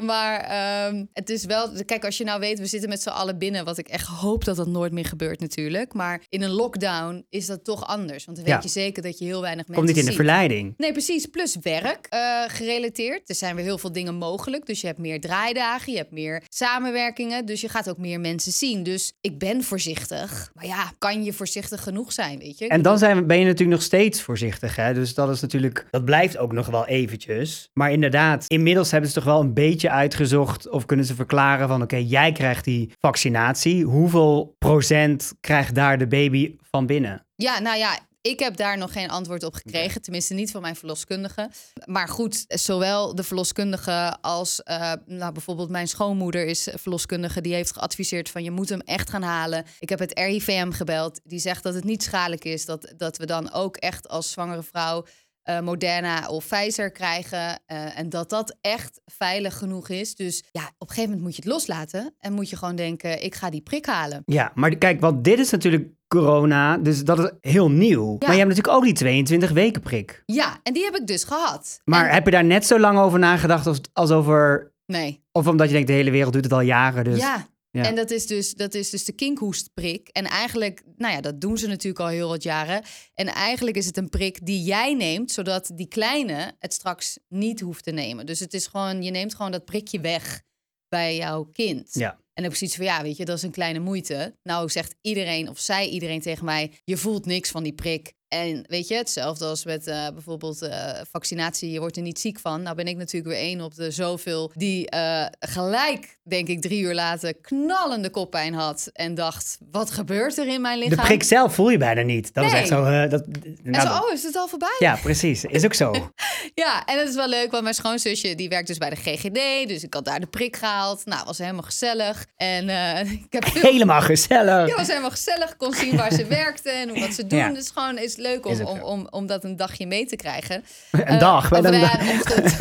Maar 0.02 0.40
ehm, 0.40 1.05
het 1.12 1.31
is 1.31 1.44
wel... 1.44 1.70
Kijk, 1.84 2.05
als 2.05 2.19
je 2.19 2.25
nou 2.25 2.40
weet, 2.40 2.58
we 2.58 2.67
zitten 2.67 2.88
met 2.88 3.02
z'n 3.02 3.08
allen 3.08 3.38
binnen... 3.38 3.64
wat 3.64 3.79
ik 3.79 3.88
echt 3.88 4.06
hoop 4.06 4.44
dat 4.44 4.56
dat 4.56 4.67
nooit 4.67 4.93
meer 4.93 5.05
gebeurt 5.05 5.40
natuurlijk. 5.40 5.93
Maar 5.94 6.23
in 6.29 6.43
een 6.43 6.50
lockdown 6.50 7.26
is 7.29 7.46
dat 7.46 7.64
toch 7.64 7.87
anders. 7.87 8.25
Want 8.25 8.37
dan 8.37 8.46
weet 8.46 8.55
Ja. 8.55 8.61
je 8.62 8.69
zeker 8.69 9.02
dat 9.02 9.19
je 9.19 9.25
heel 9.25 9.40
weinig 9.40 9.67
mensen 9.69 9.84
Komt 9.84 9.96
niet 9.96 10.05
in 10.05 10.11
de 10.11 10.17
verleiding. 10.17 10.75
Nee, 10.76 10.93
precies. 10.93 11.26
Plus 11.26 11.56
werk 11.61 12.06
eh, 12.08 12.43
gerelateerd. 12.46 13.29
Er 13.29 13.34
zijn 13.34 13.55
weer 13.56 13.64
heel 13.64 13.79
veel 13.79 13.93
dingen 13.93 14.14
mogelijk. 14.14 14.67
Dus 14.67 14.81
je 14.81 14.87
hebt 14.87 14.99
meer 14.99 15.20
draaidagen, 15.20 15.93
je 15.93 15.99
hebt 15.99 16.12
meer 16.12 16.43
samenwerkingen. 16.49 17.46
Dus 17.46 17.61
je 17.61 17.69
gaat 17.69 17.88
ook 17.90 17.99
meer 17.99 18.20
mensen 18.20 18.52
zien. 18.52 18.82
Dus 18.82 19.12
ik 19.20 19.38
ben 19.38 19.62
voorzichtig. 19.62 20.50
Maar 20.55 20.67
ja, 20.67 20.93
kan 20.99 21.25
je 21.25 21.32
voorzichtig 21.32 21.82
genoeg 21.82 22.12
zijn, 22.12 22.38
weet 22.38 22.58
je? 22.58 22.69
En 22.69 22.82
dan 22.82 22.99
zijn, 22.99 23.26
ben 23.26 23.38
je 23.38 23.44
natuurlijk 23.44 23.70
nog 23.76 23.82
steeds 23.82 24.20
voorzichtig. 24.23 24.76
Hè? 24.76 24.94
Dus 24.94 25.14
dat 25.14 25.31
is 25.31 25.40
natuurlijk, 25.40 25.87
dat 25.90 26.05
blijft 26.05 26.37
ook 26.37 26.52
nog 26.52 26.67
wel 26.67 26.87
eventjes. 26.87 27.70
Maar 27.72 27.92
inderdaad, 27.92 28.44
inmiddels 28.48 28.90
hebben 28.90 29.10
ze 29.10 29.14
toch 29.14 29.24
wel 29.24 29.40
een 29.40 29.54
beetje 29.54 29.90
uitgezocht 29.90 30.69
of 30.69 30.86
kunnen 30.86 31.06
ze 31.06 31.14
verklaren 31.14 31.69
van 31.69 31.82
oké, 31.82 31.96
jij 31.96 32.32
krijgt 32.32 32.64
die 32.64 32.92
vaccinatie. 32.98 33.84
Hoeveel 33.84 34.54
procent 34.58 35.32
krijgt 35.40 35.74
daar 35.74 35.98
de 35.98 36.06
baby 36.06 36.56
van 36.70 36.86
binnen? 36.86 37.26
Ja, 37.34 37.60
nou 37.60 37.78
ja, 37.78 37.98
ik 38.22 38.38
heb 38.38 38.56
daar 38.56 38.78
nog 38.78 38.92
geen 38.92 39.10
antwoord 39.10 39.42
op 39.42 39.54
gekregen. 39.54 40.02
Tenminste, 40.02 40.34
niet 40.34 40.50
van 40.50 40.62
mijn 40.62 40.76
verloskundige. 40.76 41.50
Maar 41.84 42.08
goed, 42.08 42.44
zowel 42.48 43.14
de 43.14 43.22
verloskundige 43.22 44.16
als 44.20 44.62
eh, 44.62 44.92
nou, 45.06 45.32
bijvoorbeeld 45.32 45.70
mijn 45.70 45.88
schoonmoeder 45.88 46.46
is 46.46 46.69
verloskundige. 46.74 47.40
Die 47.40 47.54
heeft 47.54 47.72
geadviseerd 47.72 48.30
van 48.30 48.44
je 48.44 48.50
moet 48.50 48.69
hem 48.69 48.80
echt 48.80 49.10
gaan 49.10 49.22
halen. 49.22 49.64
Ik 49.78 49.88
heb 49.88 49.98
het 49.98 50.19
RIVM 50.19 50.70
gebeld. 50.70 51.20
Die 51.24 51.38
zegt 51.38 51.62
dat 51.62 51.74
het 51.74 51.84
niet 51.84 52.02
schadelijk 52.02 52.44
is. 52.44 52.64
Dat, 52.64 52.92
dat 52.96 53.16
we 53.16 53.26
dan 53.26 53.52
ook 53.52 53.76
echt 53.76 54.08
als 54.08 54.30
zwangere 54.30 54.62
vrouw 54.62 55.04
eh, 55.42 55.60
Moderna 55.60 56.28
of 56.28 56.46
Pfizer 56.46 56.90
krijgen. 56.92 57.60
eh, 57.66 57.98
en 57.98 58.08
dat 58.08 58.30
dat 58.30 58.56
echt 58.60 59.00
veilig 59.04 59.58
genoeg 59.58 59.88
is. 59.88 60.14
Dus 60.14 60.44
ja, 60.52 60.62
op 60.78 60.88
een 60.88 60.94
gegeven 60.94 61.02
moment 61.10 61.22
moet 61.22 61.36
je 61.36 61.42
het 61.42 61.50
loslaten. 61.52 62.14
En 62.18 62.32
moet 62.32 62.50
je 62.50 62.56
gewoon 62.56 62.76
denken, 62.76 63.22
ik 63.24 63.34
ga 63.34 63.50
die 63.50 63.60
prik 63.60 63.86
halen. 63.86 64.22
Ja, 64.26 64.52
maar 64.54 64.76
kijk, 64.76 65.00
want 65.00 65.24
dit 65.24 65.38
is 65.38 65.50
natuurlijk 65.50 65.88
corona, 66.08 66.76
dus 66.78 67.04
dat 67.04 67.18
is 67.18 67.30
heel 67.40 67.70
nieuw. 67.70 68.16
Maar 68.18 68.30
je 68.32 68.36
hebt 68.38 68.48
natuurlijk 68.48 68.76
ook 68.76 68.84
die 68.84 68.92
22 68.92 69.50
weken 69.50 69.82
prik. 69.82 70.22
Ja, 70.26 70.58
en 70.62 70.72
die 70.72 70.84
heb 70.84 70.94
ik 70.96 71.06
dus 71.06 71.24
gehad. 71.24 71.80
Maar 71.84 72.06
En- 72.08 72.14
heb 72.14 72.24
je 72.24 72.30
daar 72.30 72.44
net 72.44 72.66
zo 72.66 72.78
lang 72.78 72.98
over 72.98 73.18
nagedacht 73.18 73.66
als, 73.66 73.80
als 73.92 74.10
over... 74.10 74.70
Nee. 74.86 75.22
Of 75.32 75.46
omdat 75.46 75.66
je 75.66 75.72
denkt, 75.72 75.88
de 75.88 75.94
hele 75.94 76.10
wereld 76.10 76.32
doet 76.32 76.44
het 76.44 76.52
al 76.52 76.60
jaren, 76.60 77.04
dus... 77.04 77.18
ja. 77.18 77.46
Ja. 77.72 77.84
En 77.84 77.94
dat 77.94 78.10
is, 78.10 78.26
dus, 78.26 78.54
dat 78.54 78.74
is 78.74 78.90
dus 78.90 79.04
de 79.04 79.12
kinkhoestprik. 79.12 80.08
En 80.08 80.24
eigenlijk, 80.24 80.82
nou 80.96 81.14
ja, 81.14 81.20
dat 81.20 81.40
doen 81.40 81.58
ze 81.58 81.66
natuurlijk 81.66 82.04
al 82.04 82.08
heel 82.08 82.28
wat 82.28 82.42
jaren. 82.42 82.82
En 83.14 83.26
eigenlijk 83.26 83.76
is 83.76 83.86
het 83.86 83.96
een 83.96 84.08
prik 84.08 84.46
die 84.46 84.62
jij 84.62 84.94
neemt, 84.94 85.32
zodat 85.32 85.70
die 85.74 85.88
kleine 85.88 86.54
het 86.58 86.72
straks 86.72 87.19
niet 87.28 87.60
hoeft 87.60 87.84
te 87.84 87.90
nemen. 87.90 88.26
Dus 88.26 88.40
het 88.40 88.54
is 88.54 88.66
gewoon, 88.66 89.02
je 89.02 89.10
neemt 89.10 89.34
gewoon 89.34 89.52
dat 89.52 89.64
prikje 89.64 90.00
weg 90.00 90.42
bij 90.88 91.16
jouw 91.16 91.44
kind. 91.44 91.94
Ja. 91.94 92.20
En 92.32 92.44
ik 92.44 92.54
zoiets 92.54 92.76
van, 92.76 92.84
ja, 92.84 93.02
weet 93.02 93.16
je, 93.16 93.24
dat 93.24 93.36
is 93.36 93.42
een 93.42 93.50
kleine 93.50 93.78
moeite. 93.78 94.36
Nou 94.42 94.69
zegt 94.69 94.94
iedereen, 95.00 95.48
of 95.48 95.58
zei 95.58 95.88
iedereen 95.88 96.20
tegen 96.20 96.44
mij, 96.44 96.80
je 96.84 96.96
voelt 96.96 97.26
niks 97.26 97.50
van 97.50 97.62
die 97.62 97.74
prik. 97.74 98.12
En 98.32 98.64
weet 98.69 98.88
je, 98.88 98.94
hetzelfde 98.94 99.44
als 99.44 99.64
met 99.64 99.87
eh, 99.87 100.06
bijvoorbeeld 100.12 100.62
eh, 100.62 100.90
vaccinatie, 101.11 101.70
je 101.70 101.81
wordt 101.81 101.96
er 101.96 102.02
niet 102.02 102.20
ziek 102.20 102.38
van. 102.38 102.62
Nou 102.62 102.76
ben 102.76 102.87
ik 102.87 102.96
natuurlijk 102.96 103.34
weer 103.34 103.43
één 103.43 103.61
op 103.61 103.75
de 103.75 103.90
zoveel 103.90 104.52
die 104.55 104.88
eh, 104.88 105.26
gelijk, 105.40 106.19
denk 106.23 106.49
ik, 106.49 106.61
drie 106.61 106.81
uur 106.82 106.94
later 106.94 107.34
knallende 107.34 108.11
koppijn 108.11 108.55
had. 108.55 108.90
En 108.93 109.14
dacht, 109.14 109.58
wat 109.70 109.90
gebeurt 109.90 110.38
er 110.38 110.46
in 110.46 110.61
mijn 110.61 110.81
De 110.81 110.89
lichaam? 110.89 111.05
prik 111.05 111.22
zelf 111.22 111.55
voel 111.55 111.70
je 111.70 111.79
bijna 111.79 112.03
niet. 112.03 112.34
Dat 112.34 112.44
is 112.44 112.53
echt 112.53 112.69
zo... 112.69 113.08
dat, 113.08 113.22
En 113.22 113.70
nou, 113.70 113.86
zo, 113.86 113.94
oh, 113.94 114.12
is 114.12 114.22
het 114.22 114.36
al 114.36 114.48
voorbij? 114.48 114.77
Ja, 114.79 114.96
precies. 115.03 115.44
Is 115.44 115.65
ook 115.65 115.74
zo. 115.74 115.93
Ja, 116.55 116.84
en 116.84 116.96
dat 116.96 117.08
is 117.08 117.15
wel 117.15 117.29
leuk, 117.29 117.51
want 117.51 117.62
mijn 117.62 117.74
schoonzusje 117.74 118.34
die 118.34 118.48
werkt 118.48 118.67
dus 118.67 118.79
bij 118.79 118.91
de 118.91 118.96
GGD. 118.96 119.69
Dus 119.69 119.82
ik 119.82 119.94
had 119.94 120.05
daar 120.05 120.20
de 120.20 120.27
prik 120.27 120.56
gehaald. 120.56 121.05
Nou, 121.05 121.24
was 121.27 121.39
helemaal 121.39 121.62
gezellig. 121.62 122.27
En 122.36 122.69
ik 123.27 123.32
heb 123.32 123.44
veel... 123.44 123.62
Helemaal 123.62 124.01
gezellig. 124.01 124.69
Ja, 124.69 124.77
was 124.77 124.86
helemaal 124.86 125.10
gezellig. 125.10 125.51
Ik 125.51 125.58
kon 125.58 125.74
zien 125.74 125.96
waar 125.96 126.12
ze 126.12 126.27
werkte 126.27 126.70
en 126.70 127.01
wat 127.01 127.12
ze 127.15 127.27
doen. 127.27 127.39
Ja. 127.39 127.56
Is 127.56 127.70
gewoon 127.70 127.98
is 127.98 128.17
leuk 128.22 128.46
om, 128.46 128.60
om, 128.60 128.81
om, 128.81 129.06
om 129.10 129.26
dat 129.26 129.44
een 129.44 129.56
dagje 129.56 129.86
mee 129.86 130.06
te 130.06 130.17
krijgen. 130.17 130.64
Een 130.91 131.00
Eh, 131.05 131.19
dag. 131.19 131.50
met 131.50 131.64
een- 131.64 131.82
ochtend. 131.82 132.60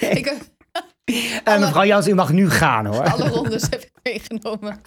ik 0.18 0.24
heb 0.24 0.36
Eh, 1.44 1.58
mevrouw 1.58 1.84
Jans, 1.84 2.08
u 2.08 2.14
mag 2.14 2.32
nu 2.32 2.50
gaan 2.50 2.86
hoor. 2.86 3.10
alle 3.10 3.28
rondes 3.28 3.62
heb 3.70 3.80
ik 3.82 3.90
meegenomen. 4.02 4.80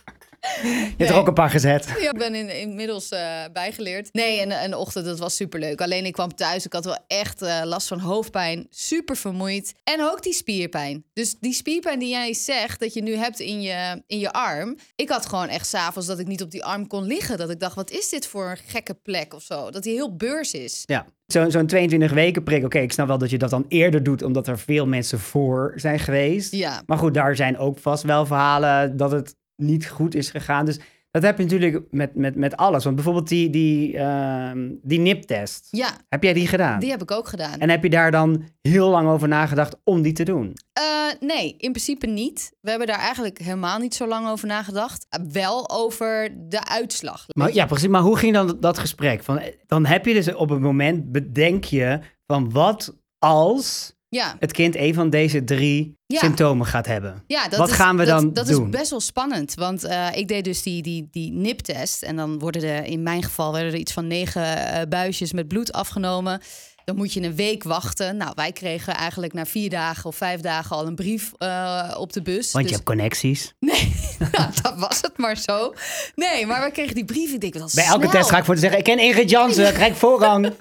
Je 0.63 0.93
hebt 0.97 1.09
er 1.09 1.15
ook 1.17 1.27
een 1.27 1.33
paar 1.33 1.50
gezet. 1.50 1.85
Ja, 2.00 2.09
ik 2.09 2.17
ben 2.17 2.35
in, 2.35 2.59
inmiddels 2.59 3.09
eh, 3.09 3.43
bijgeleerd. 3.53 4.09
Nee, 4.13 4.39
en 4.41 4.51
en 4.51 4.69
de 4.69 4.77
ochtend, 4.77 5.05
dat 5.05 5.19
was 5.19 5.35
superleuk. 5.35 5.81
Alleen 5.81 6.05
ik 6.05 6.13
kwam 6.13 6.35
thuis, 6.35 6.65
ik 6.65 6.73
had 6.73 6.85
wel 6.85 6.97
echt 7.07 7.41
eh, 7.41 7.62
last 7.63 7.88
van 7.88 8.00
hoofdpijn. 8.00 8.67
Super 8.69 9.15
vermoeid. 9.15 9.73
En 9.83 10.01
ook 10.01 10.23
die 10.23 10.33
spierpijn. 10.33 11.03
Dus 11.13 11.35
die 11.39 11.53
spierpijn 11.53 12.00
die 12.00 12.09
jij 12.09 12.33
zegt 12.33 12.79
dat 12.79 12.93
je 12.93 13.01
nu 13.01 13.15
hebt 13.15 13.39
in 13.39 13.62
je, 13.62 14.03
in 14.07 14.19
je 14.19 14.31
arm. 14.31 14.77
Ik 14.95 15.09
had 15.09 15.25
gewoon 15.25 15.47
echt 15.47 15.67
s'avonds 15.67 16.07
dat 16.07 16.19
ik 16.19 16.27
niet 16.27 16.41
op 16.41 16.51
die 16.51 16.63
arm 16.63 16.88
kon 16.88 17.03
liggen. 17.03 17.38
Dat 17.38 17.50
ik 17.50 17.59
dacht, 17.59 17.75
wat 17.75 17.91
is 17.91 18.09
dit 18.09 18.27
voor 18.27 18.50
een 18.50 18.57
gekke 18.67 18.93
plek 18.93 19.33
of 19.33 19.41
zo? 19.43 19.71
Dat 19.71 19.83
die 19.83 19.93
heel 19.93 20.15
beurs 20.15 20.51
is. 20.53 20.81
Ja. 20.85 21.05
Zo- 21.27 21.50
Zo'n 21.50 21.67
22 21.67 22.12
weken 22.12 22.43
prik. 22.43 22.65
Oké, 22.65 22.79
ik 22.79 22.91
snap 22.91 23.07
wel 23.07 23.17
dat 23.17 23.29
je 23.29 23.38
dat 23.38 23.50
dan 23.50 23.65
eerder 23.67 24.03
doet, 24.03 24.21
omdat 24.23 24.47
er 24.47 24.59
veel 24.59 24.85
mensen 24.88 25.19
voor 25.19 25.73
zijn 25.75 26.00
geweest. 26.00 26.51
Ja. 26.51 26.81
Maar 26.85 26.97
goed, 26.97 27.13
daar 27.13 27.35
zijn 27.35 27.57
ook 27.57 27.77
vast 27.79 28.03
wel 28.03 28.25
verhalen 28.25 28.97
dat 28.97 29.12
het 29.12 29.35
niet 29.55 29.88
goed 29.88 30.15
is 30.15 30.29
gegaan. 30.29 30.65
Dus 30.65 30.79
Dat 31.12 31.24
heb 31.24 31.38
je 31.38 31.43
natuurlijk 31.43 31.83
met, 31.91 32.15
met, 32.15 32.36
met 32.36 32.57
alles. 32.57 32.83
Want 32.83 32.95
bijvoorbeeld 32.95 33.27
die, 33.27 33.50
die, 33.50 33.98
ehm, 33.98 34.69
die 34.81 35.00
niptest. 35.00 35.67
Ja, 35.72 35.89
Heb 36.10 36.24
jij 36.24 36.33
die 36.33 36.48
gedaan? 36.48 36.79
die 36.79 36.89
heb 36.91 37.01
ik 37.01 37.12
ook 37.12 37.27
gedaan. 37.27 37.60
En 37.60 37.69
heb 37.69 37.83
je 37.83 37.89
daar 37.89 38.12
dan 38.12 38.43
heel 38.62 38.89
lang 38.89 39.07
over 39.10 39.27
nagedacht 39.27 39.75
om 39.83 40.01
die 40.01 40.13
te 40.13 40.24
doen? 40.24 40.53
Eh, 40.74 40.83
nee, 41.19 41.55
in 41.57 41.72
principe 41.72 42.07
niet. 42.07 42.51
We 42.62 42.69
hebben 42.69 42.88
daar 42.88 43.00
eigenlijk 43.00 43.38
helemaal 43.38 43.79
niet 43.79 43.95
zo 43.95 44.07
lang 44.07 44.27
over 44.27 44.48
nagedacht. 44.48 45.07
Uh, 45.19 45.25
wel 45.31 45.69
over 45.69 46.29
de 46.50 46.67
uitslag. 46.67 47.25
Maar, 47.33 47.53
ja, 47.53 47.65
precies. 47.65 47.88
Maar 47.88 48.01
hoe 48.01 48.17
ging 48.17 48.33
dan 48.33 48.57
dat 48.60 48.77
gesprek? 48.77 49.24
Van, 49.24 49.41
dan 49.67 49.86
heb 49.86 50.05
je 50.05 50.13
dus 50.13 50.33
op 50.33 50.50
een 50.50 50.62
moment, 50.62 51.12
bedenk 51.12 51.63
je 51.63 52.00
van 52.27 52.51
wat 52.51 52.98
als 53.19 53.93
Ja, 54.13 54.36
het 54.39 54.51
kind 54.51 54.75
een 54.75 54.93
van 54.93 55.10
deze 55.10 55.43
drie 55.43 55.98
Ja. 56.05 56.20
symptomen 56.20 56.65
gaat 56.67 56.86
hebben. 56.86 57.24
ja 57.27 57.48
dat 57.48 57.60
Wat 57.60 57.70
is, 57.70 57.75
gaan 57.75 57.98
we 57.98 58.05
dat, 58.05 58.22
dan 58.22 58.34
dat 58.34 58.48
doen? 58.48 58.63
is 58.63 58.70
best 58.77 58.89
wel 58.89 59.00
spannend. 59.00 59.53
Want 59.53 59.84
eh, 59.84 60.08
ik 60.15 60.27
deed 60.27 60.43
dus 60.43 60.62
die, 60.63 60.82
die, 60.82 61.08
die 61.12 61.32
niptest. 61.32 62.03
En 62.03 62.15
dan 62.15 62.39
worden 62.39 62.63
er, 62.63 62.84
in 62.86 63.03
mijn 63.03 63.24
geval, 63.24 63.53
werden 63.53 63.72
er 63.72 63.77
iets 63.79 63.91
van 63.93 64.08
negen 64.08 64.67
eh, 64.67 64.82
buisjes 64.89 65.34
met 65.34 65.48
bloed 65.48 65.72
afgenomen. 65.72 66.41
Dan 66.86 66.96
moet 66.96 67.13
je 67.13 67.22
een 67.22 67.36
week 67.36 67.63
wachten. 67.63 68.17
Nou, 68.17 68.32
wij 68.36 68.51
kregen 68.51 68.93
eigenlijk 68.96 69.34
na 69.34 69.46
vier 69.46 69.70
dagen 69.70 70.05
of 70.05 70.15
vijf 70.15 70.41
dagen 70.41 70.75
al 70.75 70.88
een 70.88 70.96
brief 70.96 71.32
eh, 71.38 71.91
op 71.98 72.13
de 72.13 72.22
bus. 72.22 72.51
Want 72.51 72.65
je 72.65 72.70
Dus- 72.72 72.72
hebt 72.72 72.84
connecties. 72.84 73.53
Nee, 73.60 73.96
nou, 74.32 74.50
dat 74.62 74.74
was 74.77 75.01
het 75.01 75.17
maar 75.17 75.38
zo. 75.38 75.74
Nee, 76.15 76.46
maar 76.46 76.63
we 76.65 76.72
kregen 76.72 76.96
die 76.96 77.05
brief. 77.05 77.34
Ik 77.34 77.41
denk, 77.41 77.53
dat 77.53 77.72
Bij 77.74 77.86
elke 77.86 78.00
snel. 78.08 78.12
test 78.12 78.29
ga 78.29 78.38
ik 78.38 78.43
voor 78.46 78.53
te 78.55 78.60
zeggen, 78.62 78.79
ik 78.79 78.84
ken 78.86 79.00
Ingrid 79.00 79.29
Jansen, 79.29 79.74
krijg 79.79 79.98
voorrang. 79.98 80.48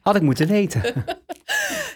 Had 0.00 0.16
ik 0.16 0.22
moeten 0.22 0.46
weten. 0.48 0.82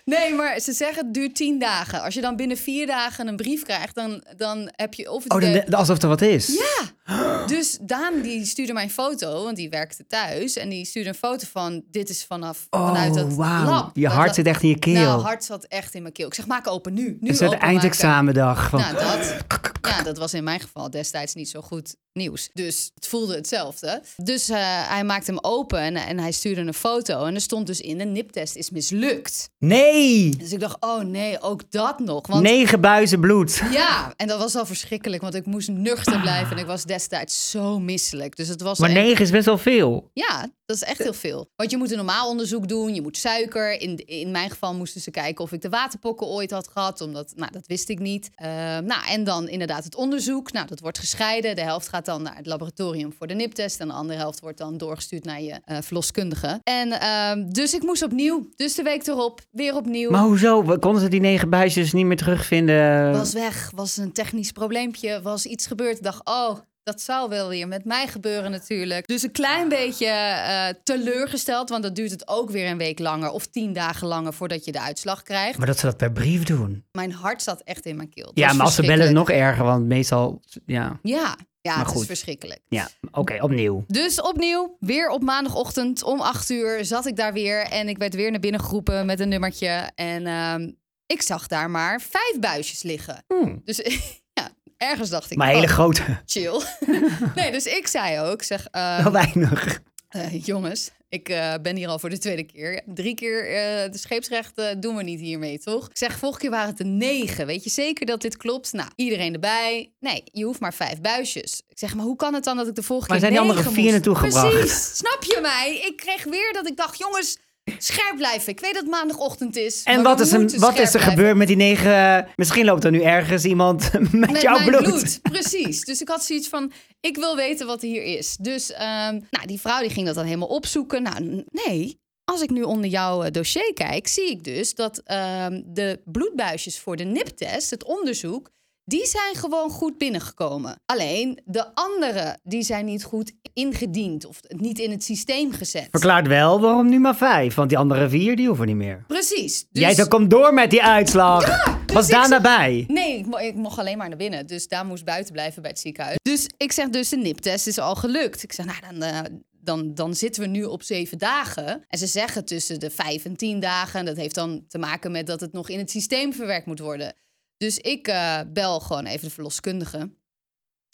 Nee, 0.05 0.35
maar 0.35 0.61
ze 0.61 0.73
zeggen 0.73 1.05
het 1.05 1.15
duurt 1.15 1.35
tien 1.35 1.59
dagen. 1.59 2.03
Als 2.03 2.15
je 2.15 2.21
dan 2.21 2.37
binnen 2.37 2.57
vier 2.57 2.87
dagen 2.87 3.29
een 3.29 3.37
brief 3.37 3.63
krijgt, 3.63 3.95
dan, 3.95 4.25
dan 4.37 4.69
heb 4.73 4.95
je 4.95 5.11
of 5.11 5.25
Oh, 5.29 5.41
dan, 5.41 5.65
alsof 5.75 6.03
er 6.03 6.09
wat 6.09 6.21
is. 6.21 6.47
Ja, 6.47 7.17
dus 7.47 7.79
Daan 7.81 8.21
die 8.23 8.45
stuurde 8.45 8.73
mij 8.73 8.83
een 8.83 8.91
foto, 8.91 9.45
want 9.45 9.57
die 9.57 9.69
werkte 9.69 10.07
thuis. 10.07 10.57
En 10.57 10.69
die 10.69 10.85
stuurde 10.85 11.09
een 11.09 11.15
foto 11.15 11.47
van, 11.51 11.83
dit 11.91 12.09
is 12.09 12.25
vanaf, 12.25 12.67
vanuit 12.71 13.11
Oh, 13.11 13.17
het 13.17 13.35
wauw. 13.35 13.65
lab. 13.65 13.91
Je 13.97 14.03
Dat- 14.03 14.13
hart 14.13 14.27
dat- 14.27 14.35
zit 14.35 14.47
echt 14.47 14.63
in 14.63 14.69
je 14.69 14.79
keel. 14.79 14.93
Nou, 14.95 15.23
hart 15.23 15.45
zat 15.45 15.65
echt 15.65 15.95
in 15.95 16.03
mijn 16.03 16.15
keel. 16.15 16.27
Ik 16.27 16.35
zeg, 16.35 16.47
maak 16.47 16.67
open 16.67 16.95
nu. 16.95 17.17
nu 17.21 17.29
is 17.31 17.41
het 17.41 17.53
eindexamendag? 17.53 18.69
Van, 18.69 18.81
Nou, 18.81 18.95
dat, 18.95 19.37
ja, 19.91 20.03
dat 20.03 20.19
was 20.19 20.35
in 20.35 20.45
mijn 20.45 20.61
geval 20.61 20.91
destijds 20.91 21.35
niet 21.35 21.49
zo 21.49 21.61
goed 21.61 21.95
nieuws. 22.13 22.51
Dus 22.53 22.91
het 22.95 23.07
voelde 23.07 23.35
hetzelfde. 23.35 24.03
Dus 24.17 24.49
eh, 24.49 24.57
hij 24.89 25.05
maakte 25.05 25.31
hem 25.31 25.41
open 25.43 25.79
en, 25.81 25.97
en 25.97 26.19
hij 26.19 26.33
stuurde 26.33 26.61
een 26.61 26.75
foto. 26.75 27.25
En 27.25 27.35
er 27.35 27.41
stond 27.41 27.67
dus 27.79 27.87
in, 27.87 27.99
de 27.99 28.05
niptest 28.05 28.57
is 28.57 28.71
mislukt. 28.71 29.51
Nee! 29.59 30.37
Dus 30.37 30.53
ik 30.53 30.61
dacht, 30.61 30.77
oh 30.81 31.01
nee, 31.01 31.41
ook 31.41 31.71
dat 31.71 31.99
nog. 31.99 32.27
Want 32.27 32.43
Negen 32.43 32.81
buizen 32.81 33.21
bloed. 33.21 33.63
ja, 33.71 34.13
en 34.17 34.27
dat 34.27 34.39
was 34.39 34.55
al 34.55 34.67
verschrikkelijk, 34.67 35.23
want 35.23 35.35
ik 35.35 35.47
moest 35.47 35.69
nuchter 35.69 36.21
blijven. 36.21 36.57
En 36.57 36.63
ik 36.63 36.67
was 36.67 36.85
destijds 36.85 37.51
zo 37.51 37.79
misselijk. 37.79 38.37
Dus 38.37 38.49
het 38.49 38.61
was 38.61 38.79
Maar 38.79 38.91
echt- 38.91 38.99
negen 38.99 39.25
is 39.25 39.31
best 39.31 39.47
wel 39.47 39.59
veel. 39.59 40.11
Ja, 40.13 40.49
dat 40.67 40.77
is 40.77 40.83
echt 40.83 40.99
heel 40.99 41.13
veel. 41.13 41.51
Want 41.57 41.71
je 41.71 41.77
moet 41.77 41.91
een 41.91 41.97
normaal 41.97 42.29
onderzoek 42.29 42.69
doen, 42.69 42.95
je 42.95 43.03
moet 43.03 43.17
suiker. 43.17 43.81
In, 43.81 44.07
in 44.07 44.31
mijn 44.31 44.51
geval 44.51 44.75
moesten 44.75 45.01
ze 45.01 45.11
kijken 45.11 45.45
of 45.45 45.53
ik 45.53 45.63
de 45.63 45.69
waterpokken 45.69 46.27
ooit 46.27 46.51
had 46.51 46.69
gehad, 46.69 47.01
omdat, 47.01 47.33
nou, 47.37 47.53
dat 47.53 47.67
wist 47.67 47.89
ik 47.89 47.99
niet. 47.99 48.31
Eh, 48.35 48.49
nou, 48.79 49.07
en 49.09 49.25
dan 49.25 49.49
inderdaad 49.49 49.85
het 49.85 49.95
onderzoek. 49.97 50.53
Nou, 50.53 50.67
dat 50.67 50.81
wordt 50.81 50.99
gescheiden. 50.99 51.57
De 51.57 51.63
helft 51.63 51.89
gaat 51.89 52.05
dan 52.05 52.23
naar 52.23 52.37
het 52.37 52.47
laboratorium 52.47 53.13
voor 53.19 53.27
de 53.27 53.35
niptest 53.35 53.81
en 53.81 53.87
de 53.89 53.93
andere 53.95 54.19
helft 54.19 54.41
wordt 54.41 54.59
dan 54.59 54.77
doorgestuurd 54.79 55.25
naar 55.25 55.43
je 55.43 55.61
eh, 55.65 55.77
verloskundige. 55.81 56.61
En 56.63 57.01
ehm, 57.01 57.49
dus 57.51 57.68
ik 57.75 57.83
moest 57.83 58.03
opnieuw. 58.03 58.49
Dus 58.57 58.75
de 58.75 58.83
week 58.83 59.07
erop, 59.07 59.41
weer 59.51 59.75
opnieuw. 59.75 60.11
Maar 60.11 60.23
hoezo? 60.23 60.65
We- 60.65 60.79
Konden 60.79 61.03
ze 61.03 61.09
die 61.09 61.21
negen 61.21 61.51
buisjes 61.51 61.93
niet 61.93 62.07
meer 62.07 62.17
terugvinden? 62.17 63.13
was 63.13 63.33
weg, 63.33 63.71
was 63.75 63.97
een 63.97 64.13
technisch 64.13 64.53
probleempje, 64.53 65.21
was 65.23 65.47
iets 65.47 65.67
gebeurd. 65.67 65.97
Ik 65.97 66.03
dacht, 66.03 66.21
oh, 66.25 66.59
dat 66.83 67.01
zou 67.01 67.29
wel 67.29 67.49
weer 67.49 67.69
met 67.69 67.85
mij 67.85 68.07
gebeuren 68.07 68.51
natuurlijk. 68.51 69.07
Dus 69.07 69.23
een 69.23 69.31
klein 69.31 69.69
beetje 69.69 70.07
eh, 70.07 70.69
teleurgesteld, 70.83 71.69
want 71.69 71.83
dan 71.83 71.93
duurt 71.93 72.11
het 72.11 72.29
ook 72.29 72.51
weer 72.51 72.71
een 72.71 72.79
week 72.79 72.99
langer 72.99 73.31
of 73.31 73.47
tien 73.47 73.73
dagen 73.73 74.07
langer 74.09 74.33
voordat 74.33 74.65
je 74.65 74.73
de 74.73 74.81
uitslag 74.81 75.23
krijgt. 75.23 75.59
Maar 75.59 75.67
dat 75.67 75.79
ze 75.79 75.87
dat 75.87 75.97
per 75.97 76.13
brief 76.13 76.43
doen. 76.45 76.85
Mijn 76.93 77.13
hart 77.13 77.43
zat 77.43 77.61
echt 77.65 77.87
in 77.87 77.97
mijn 77.97 78.09
keel. 78.09 78.31
Ja, 78.35 78.53
maar 78.53 78.65
als 78.65 78.75
ze 78.75 78.83
bellen 78.83 79.13
nog 79.13 79.31
erger, 79.31 79.65
want 79.65 79.87
meestal... 79.87 80.41
Ja, 80.67 80.99
Ja, 81.03 81.37
ja 81.61 81.75
Maar 81.77 81.85
het 81.85 81.93
goed. 81.93 82.01
is 82.01 82.07
verschrikkelijk. 82.07 82.61
ja. 82.69 82.89
oké, 83.11 83.43
opnieuw. 83.43 83.85
Dus 83.87 84.21
opnieuw, 84.21 84.77
weer 84.81 85.09
op 85.09 85.23
maandagochtend 85.23 86.03
om 86.03 86.21
acht 86.21 86.51
uur 86.51 86.85
zat 86.85 87.07
ik 87.07 87.17
daar 87.17 87.33
weer. 87.33 87.61
En 87.61 87.89
ik 87.89 87.99
werd 87.99 88.15
weer 88.15 88.31
naar 88.31 88.41
binnen 88.41 88.61
geroepen 88.61 89.07
met 89.07 89.21
een 89.21 89.29
nummertje. 89.29 89.91
En 89.95 90.27
ehm, 90.27 90.71
ik 91.07 91.23
zag 91.23 91.47
daar 91.47 91.71
maar 91.71 92.01
vijf 92.01 92.39
buisjes 92.41 92.83
liggen. 92.83 93.25
Hmm. 93.27 93.61
Dus 93.65 93.77
ja, 94.39 94.49
ergens 94.77 95.11
dacht 95.11 95.31
ik... 95.31 95.37
Maar 95.37 95.49
hele 95.49 95.63
oh, 95.67 95.73
grote. 95.73 96.03
chill. 96.27 96.61
nee, 97.35 97.51
dus 97.53 97.67
ik 97.67 97.87
zei 97.87 98.21
ook, 98.21 98.43
zeg, 98.43 98.67
ehm, 98.71 99.03
Wel 99.03 99.13
weinig. 99.13 99.81
Eh, 100.09 100.45
jongens, 100.45 100.91
ik 101.09 101.29
eh, 101.29 101.55
ben 101.63 101.77
hier 101.77 101.89
al 101.89 101.99
voor 101.99 102.11
de 102.11 102.19
tweede 102.19 102.43
keer. 102.45 102.83
Drie 102.87 103.15
keer 103.15 103.47
eh, 103.47 103.93
de 103.93 103.99
scheepsrecht 103.99 104.59
eh, 104.59 104.67
doen 104.79 104.97
we 104.97 105.03
niet 105.03 105.21
hiermee, 105.21 105.59
toch? 105.59 105.89
Ik 105.89 105.97
zeg, 105.97 106.19
vorige 106.19 106.39
keer 106.39 106.51
waren 106.51 106.69
het 106.71 106.79
er 106.79 106.87
negen. 106.87 107.47
Weet 107.47 107.65
je 107.65 107.71
zeker 107.71 108.07
dat 108.07 108.21
dit 108.21 108.37
klopt? 108.37 108.73
Nou, 108.73 108.89
iedereen 108.97 109.33
erbij. 109.35 109.93
Nee, 110.01 110.23
je 110.33 110.45
hoeft 110.45 110.61
maar 110.61 110.75
vijf 110.75 111.01
buisjes. 111.01 111.63
Ik 111.69 111.79
zeg, 111.79 111.95
maar 111.95 112.05
hoe 112.05 112.17
kan 112.17 112.35
het 112.35 112.45
dan 112.45 112.57
dat 112.57 112.69
ik 112.69 112.75
de 112.75 112.83
vorige 112.83 113.09
Maar 113.09 113.19
keer 113.19 113.29
zijn 113.31 113.43
die 113.43 113.51
andere 113.51 113.71
vier 113.71 113.81
moest? 113.83 113.93
naartoe 113.95 114.15
gebracht? 114.15 114.51
Precies, 114.59 114.97
snap 114.97 115.23
je 115.25 115.39
mij? 115.43 115.83
Ik 115.87 115.97
kreeg 115.97 116.25
weer 116.25 116.53
dat 116.53 116.67
ik 116.69 116.77
dacht, 116.77 116.99
jongens, 116.99 117.39
scherp 117.79 118.17
blijven. 118.17 118.53
Ik 118.53 118.61
weet 118.61 118.73
dat 118.73 118.83
het 118.83 118.91
maandagochtend 118.91 119.57
is. 119.57 119.83
En 119.83 120.03
wat 120.03 120.21
is, 120.21 120.33
er, 120.33 120.59
wat 120.59 120.79
is 120.79 120.95
er 120.95 121.01
gebeurd 121.01 121.37
met 121.37 121.47
die 121.47 121.57
negen... 121.57 122.29
Misschien 122.37 122.65
loopt 122.65 122.85
er 122.85 122.91
nu 122.91 123.03
ergens 123.03 123.45
iemand 123.45 123.93
met, 124.13 124.31
Met 124.31 124.43
jouw 124.43 124.65
bloed. 124.65 124.83
bloed. 124.83 125.19
Precies. 125.23 125.81
Dus 125.81 126.01
ik 126.01 126.09
had 126.09 126.25
zoiets 126.25 126.49
van, 126.49 126.73
ik 127.01 127.17
wil 127.17 127.37
weten 127.37 127.67
wat 127.67 127.83
er 127.83 127.89
hier 127.89 128.03
is. 128.03 128.37
Dus 128.41 128.73
ehm, 128.73 129.21
nou, 129.31 129.47
die 129.47 129.61
vrouw 129.61 129.81
die 129.81 129.91
ging 129.91 130.07
dat 130.07 130.15
dan 130.15 130.25
helemaal 130.25 130.49
opzoeken. 130.49 131.03
Nou, 131.03 131.45
nee. 131.51 132.01
Als 132.25 132.43
ik 132.43 132.51
nu 132.51 132.63
onder 132.63 132.91
jouw 132.91 133.23
eh, 133.23 133.31
dossier 133.31 133.73
kijk, 133.75 134.09
zie 134.09 134.31
ik 134.31 134.45
dus 134.45 134.75
dat 134.75 135.01
ehm, 135.05 135.63
de 135.67 136.01
bloedbuisjes 136.05 136.79
voor 136.79 136.97
de 136.97 137.05
niptest, 137.05 137.71
het 137.71 137.85
onderzoek, 137.85 138.51
die 138.89 139.07
zijn 139.07 139.35
gewoon 139.35 139.71
goed 139.71 139.99
binnengekomen. 139.99 140.81
Alleen 140.87 141.41
de 141.45 141.75
andere, 141.75 142.39
die 142.43 142.63
zijn 142.63 142.85
niet 142.85 143.05
goed 143.05 143.33
ingediend 143.53 144.25
of 144.27 144.41
niet 144.49 144.79
in 144.79 144.91
het 144.91 145.05
systeem 145.05 145.53
gezet. 145.53 145.87
Verklaart 145.91 146.27
wel 146.27 146.61
waarom 146.61 146.89
nu 146.89 146.99
maar 146.99 147.17
vijf. 147.17 147.55
Want 147.55 147.69
die 147.69 147.79
andere 147.79 148.09
vier, 148.09 148.37
die 148.37 148.47
hoeven 148.47 148.67
niet 148.67 148.77
meer. 148.77 149.05
Precies. 149.07 149.67
Dus... 149.71 149.83
Jij 149.83 149.95
zo, 149.95 150.07
kom 150.07 150.29
door 150.29 150.55
met 150.55 150.71
die 150.71 150.83
uitslag. 150.83 151.45
Was 151.87 152.07
ik 152.07 152.13
daar 152.13 152.27
zeg- 152.27 152.29
nabij? 152.29 152.85
Nee, 152.89 153.19
ik, 153.19 153.27
mo- 153.27 153.37
ik 153.39 153.55
mocht 153.55 153.79
alleen 153.79 153.99
maar 153.99 154.09
naar 154.09 154.19
binnen. 154.19 154.47
Dus 154.47 154.69
daar 154.69 154.87
moest 154.87 155.05
buiten 155.05 155.33
blijven 155.33 155.63
bij 155.63 155.71
het 155.71 155.81
ziekenhuis. 155.81 156.17
Dus 156.23 156.47
ik 156.57 156.73
zeg 156.73 156.89
dus, 156.89 157.09
de 157.09 157.17
niptest 157.17 157.67
is 157.67 157.79
al 157.79 157.95
gelukt. 157.95 158.43
Ik 158.43 158.53
zeg, 158.53 158.67
nou, 158.67 158.79
dan, 158.91 159.03
eh, 159.03 159.21
dan, 159.51 159.95
dan 159.95 160.15
zitten 160.15 160.43
we 160.43 160.49
nu 160.49 160.65
op 160.65 160.83
zeven 160.83 161.19
dagen. 161.19 161.85
En 161.89 161.99
ze 161.99 162.07
zeggen 162.07 162.45
tussen 162.45 162.81
de 162.81 162.91
vijf 162.91 163.25
en 163.25 163.37
tien 163.37 163.61
dagen. 163.61 164.01
En 164.01 164.07
dat 164.07 164.17
heeft 164.17 164.35
dan 164.35 164.65
te 164.69 164.79
maken 164.79 165.11
met 165.13 165.27
dat 165.27 165.41
het 165.41 165.53
nog 165.53 165.69
in 165.69 165.79
het 165.79 165.91
systeem 165.91 166.33
verwerkt 166.33 166.67
moet 166.67 166.79
worden. 166.79 167.15
Dus 167.59 167.79
ik 167.79 168.09
eh, 168.09 168.41
bel 168.53 168.81
gewoon 168.81 169.07
even 169.07 169.27
de 169.29 169.35
verloskundige. 169.35 170.17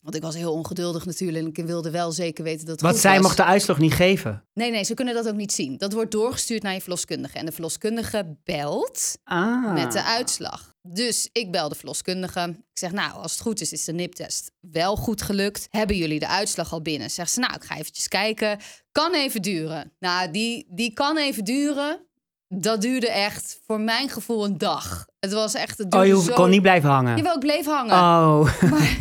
Want 0.03 0.17
ik 0.17 0.23
was 0.23 0.35
heel 0.35 0.53
ongeduldig 0.53 1.07
natuurlijk. 1.07 1.45
En 1.45 1.51
ik 1.63 1.67
wilde 1.67 1.91
wel 1.91 2.13
zeker 2.13 2.45
weten 2.45 2.61
dat 2.67 2.75
het 2.75 2.81
Want 2.81 2.97
zij 2.97 3.13
was. 3.15 3.23
mocht 3.23 3.37
de 3.37 3.45
uitslag 3.45 3.79
niet 3.79 3.93
geven. 3.95 4.45
Nee, 4.55 4.71
nee, 4.71 4.85
ze 4.85 4.95
kunnen 4.95 5.15
dat 5.15 5.29
ook 5.29 5.35
niet 5.35 5.53
zien. 5.53 5.79
Dat 5.79 5.93
wordt 5.93 6.11
doorgestuurd 6.11 6.63
naar 6.63 6.75
je 6.75 6.81
verloskundige. 6.81 7.39
En 7.39 7.47
de 7.47 7.53
verloskundige 7.53 8.37
belt 8.45 9.19
Ah. 9.25 9.73
met 9.73 9.93
de 9.93 10.03
uitslag. 10.05 10.75
Dus 10.83 11.29
ik 11.33 11.53
bel 11.53 11.69
de 11.69 11.75
verloskundige. 11.75 12.41
Ik 12.49 12.79
zeg, 12.79 12.93
nou, 12.93 13.13
als 13.13 13.33
het 13.33 13.41
goed 13.41 13.61
is, 13.61 13.73
is 13.73 13.85
de 13.85 13.93
niptest 13.93 14.51
wel 14.61 14.97
goed 14.97 15.23
gelukt. 15.23 15.67
Hebben 15.71 15.97
jullie 15.97 16.19
de 16.19 16.29
uitslag 16.29 16.73
al 16.73 16.83
binnen? 16.83 17.11
Zegt 17.11 17.31
ze, 17.31 17.41
nou, 17.41 17.55
ik 17.55 17.65
ga 17.65 17.77
eventjes 17.77 18.09
kijken. 18.09 18.59
Kan 18.93 19.15
even 19.15 19.43
duren. 19.43 19.93
Nou, 19.99 20.31
die, 20.31 20.67
die 20.71 20.93
kan 20.93 21.17
even 21.17 21.45
duren. 21.45 22.07
Dat 22.49 22.81
duurde 22.81 23.11
echt, 23.11 23.61
voor 23.67 23.81
mijn 23.81 24.09
gevoel, 24.09 24.45
een 24.45 24.59
dag. 24.59 25.07
Het 25.25 25.33
was 25.33 25.55
echt... 25.55 25.79
Het 25.79 25.95
Oh, 25.95 26.07
je 26.07 26.23
zo... 26.23 26.33
kon 26.35 26.51
niet 26.51 26.63
blijven 26.63 26.91
hangen. 26.91 27.17
Jawel, 27.17 27.35
ik 27.35 27.41
bleef 27.41 27.65
hangen. 27.67 27.93
Oh. 27.95 28.61
Maar 28.71 28.97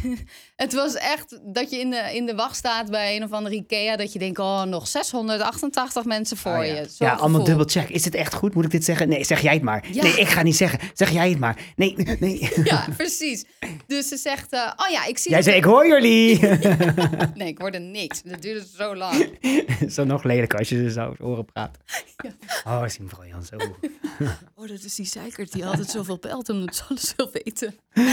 het 0.55 0.73
was 0.73 0.93
echt 0.93 1.39
dat 1.43 1.71
je 1.71 1.79
in 1.79 1.89
de, 1.89 2.11
in 2.13 2.25
de 2.25 2.35
wacht 2.35 2.55
staat 2.55 2.89
bij 2.91 3.15
een 3.15 3.23
of 3.23 3.31
andere 3.31 3.55
Ikea. 3.55 3.95
Dat 3.95 4.13
je 4.13 4.19
denkt, 4.19 4.39
oh, 4.39 4.63
nog 4.63 4.87
688 4.87 6.05
mensen 6.05 6.37
voor 6.37 6.51
Oh, 6.57 6.65
je. 6.65 6.73
ja, 6.73 6.83
Zo'n 6.87 7.07
ja 7.07 7.13
allemaal 7.13 7.43
dubbel 7.43 7.65
check. 7.65 7.89
Is 7.89 8.05
het 8.05 8.15
echt 8.15 8.33
goed? 8.33 8.53
Moet 8.53 8.65
ik 8.65 8.71
dit 8.71 8.83
zeggen? 8.83 9.09
Nee, 9.09 9.23
zeg 9.23 9.41
jij 9.41 9.53
het 9.53 9.61
maar. 9.61 9.85
Ja. 9.91 10.03
Nee, 10.03 10.13
ik 10.19 10.27
ga 10.27 10.41
niet 10.41 10.55
zeggen. 10.55 10.79
Zeg 10.93 11.09
jij 11.11 11.29
het 11.29 11.39
maar. 11.39 11.57
Nee, 11.75 11.95
nee. 12.19 12.49
Ja, 12.63 12.87
precies. 12.97 13.45
Dus 13.87 14.07
ze 14.07 14.17
zegt, 14.17 14.51
eh, 14.53 14.71
oh 14.75 14.89
ja, 14.91 15.05
ik 15.05 15.17
zie... 15.17 15.31
Jij 15.31 15.41
zei, 15.41 15.55
ik 15.55 15.63
hoor 15.63 15.87
jullie. 15.87 16.39
Nee, 17.33 17.47
ik 17.47 17.57
hoorde 17.57 17.79
niks. 17.79 18.21
Dat 18.21 18.41
duurde 18.41 18.65
zo 18.77 18.95
lang. 18.95 19.37
zo 19.89 20.03
nog 20.03 20.23
lelijk 20.23 20.53
als 20.53 20.69
je 20.69 20.75
ze 20.75 20.91
zo 20.91 21.13
horen 21.19 21.45
praten. 21.45 21.81
Oh, 22.65 22.87
zie 22.87 23.01
mevrouw 23.03 23.25
Jan 23.25 23.43
zo. 23.43 23.55
Oh, 24.55 24.67
dat 24.67 24.83
is 24.83 24.95
die 24.95 25.05
zeikert 25.05 25.51
die 25.51 25.65
altijd 25.65 25.89
zoveel 25.89 26.12
belt 26.19 26.49
omdat 26.49 26.75
ze 26.75 26.83
alles 26.89 27.13
wil 27.15 27.29
weten. 27.31 27.75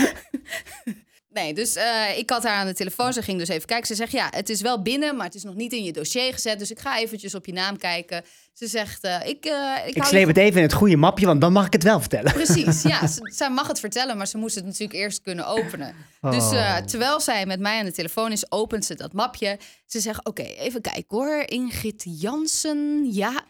Nee, 1.42 1.54
dus 1.54 1.74
eh, 1.74 2.18
ik 2.18 2.30
had 2.30 2.42
haar 2.42 2.54
aan 2.56 2.66
de 2.66 2.74
telefoon. 2.74 3.12
Ze 3.12 3.22
ging 3.22 3.38
dus 3.38 3.48
even 3.48 3.66
kijken. 3.66 3.86
Ze 3.86 3.94
zegt, 3.94 4.12
ja, 4.12 4.28
het 4.30 4.48
is 4.48 4.60
wel 4.60 4.82
binnen, 4.82 5.16
maar 5.16 5.26
het 5.26 5.34
is 5.34 5.42
nog 5.42 5.54
niet 5.54 5.72
in 5.72 5.84
je 5.84 5.92
dossier 5.92 6.32
gezet. 6.32 6.58
Dus 6.58 6.70
ik 6.70 6.78
ga 6.78 6.98
eventjes 6.98 7.34
op 7.34 7.46
je 7.46 7.52
naam 7.52 7.76
kijken. 7.76 8.24
Ze 8.52 8.66
zegt, 8.66 9.04
eh, 9.04 9.26
ik... 9.28 9.44
eh, 9.44 9.76
ik, 9.86 9.94
Ik 9.94 10.04
sleep 10.04 10.20
je 10.22 10.26
het 10.28 10.36
even 10.36 10.56
in 10.56 10.62
het 10.62 10.72
goede 10.72 10.96
mapje, 10.96 11.26
want 11.26 11.40
dan 11.40 11.52
mag 11.52 11.66
ik 11.66 11.72
het 11.72 11.82
wel 11.82 12.00
vertellen. 12.00 12.32
Precies, 12.32 12.82
ja. 12.82 13.06
Z- 13.06 13.18
zij 13.22 13.50
mag 13.50 13.66
het 13.66 13.80
vertellen, 13.80 14.16
maar 14.16 14.26
ze 14.26 14.38
moest 14.38 14.54
het 14.54 14.64
natuurlijk 14.64 14.92
eerst 14.92 15.20
kunnen 15.22 15.46
openen. 15.46 15.94
Dus 16.20 16.42
Oh. 16.50 16.76
terwijl 16.76 17.20
zij 17.20 17.46
met 17.46 17.60
mij 17.60 17.78
aan 17.78 17.84
de 17.84 17.92
telefoon 17.92 18.32
is, 18.32 18.52
opent 18.52 18.84
ze 18.84 18.94
dat 18.94 19.12
mapje. 19.12 19.58
Ze 19.86 20.00
zegt, 20.00 20.24
oké, 20.26 20.42
even 20.42 20.80
kijken 20.80 21.16
hoor. 21.16 21.42
Ingrid 21.46 22.02
Jansen, 22.06 23.12
ja, 23.12 23.44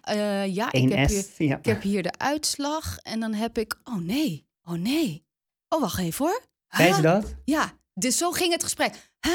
ja 0.44 0.72
ik, 0.72 0.92
heb 0.92 1.08
1S, 1.08 1.12
hier, 1.36 1.48
ja. 1.48 1.56
ik 1.58 1.64
heb 1.64 1.82
hier 1.82 2.02
de 2.02 2.12
uitslag. 2.18 2.98
En 3.02 3.20
dan 3.20 3.34
heb 3.34 3.58
ik, 3.58 3.74
oh 3.84 3.96
nee, 4.00 4.46
oh 4.64 4.74
nee. 4.78 5.24
Oh, 5.68 5.80
wacht 5.80 5.98
even 5.98 6.24
hoor. 6.26 6.48
Huh? 6.76 6.94
ze 6.94 7.02
dat? 7.02 7.34
Ja, 7.44 7.72
dus 8.00 8.16
zo 8.16 8.30
ging 8.30 8.52
het 8.52 8.62
gesprek. 8.62 8.94
Huh? 9.20 9.32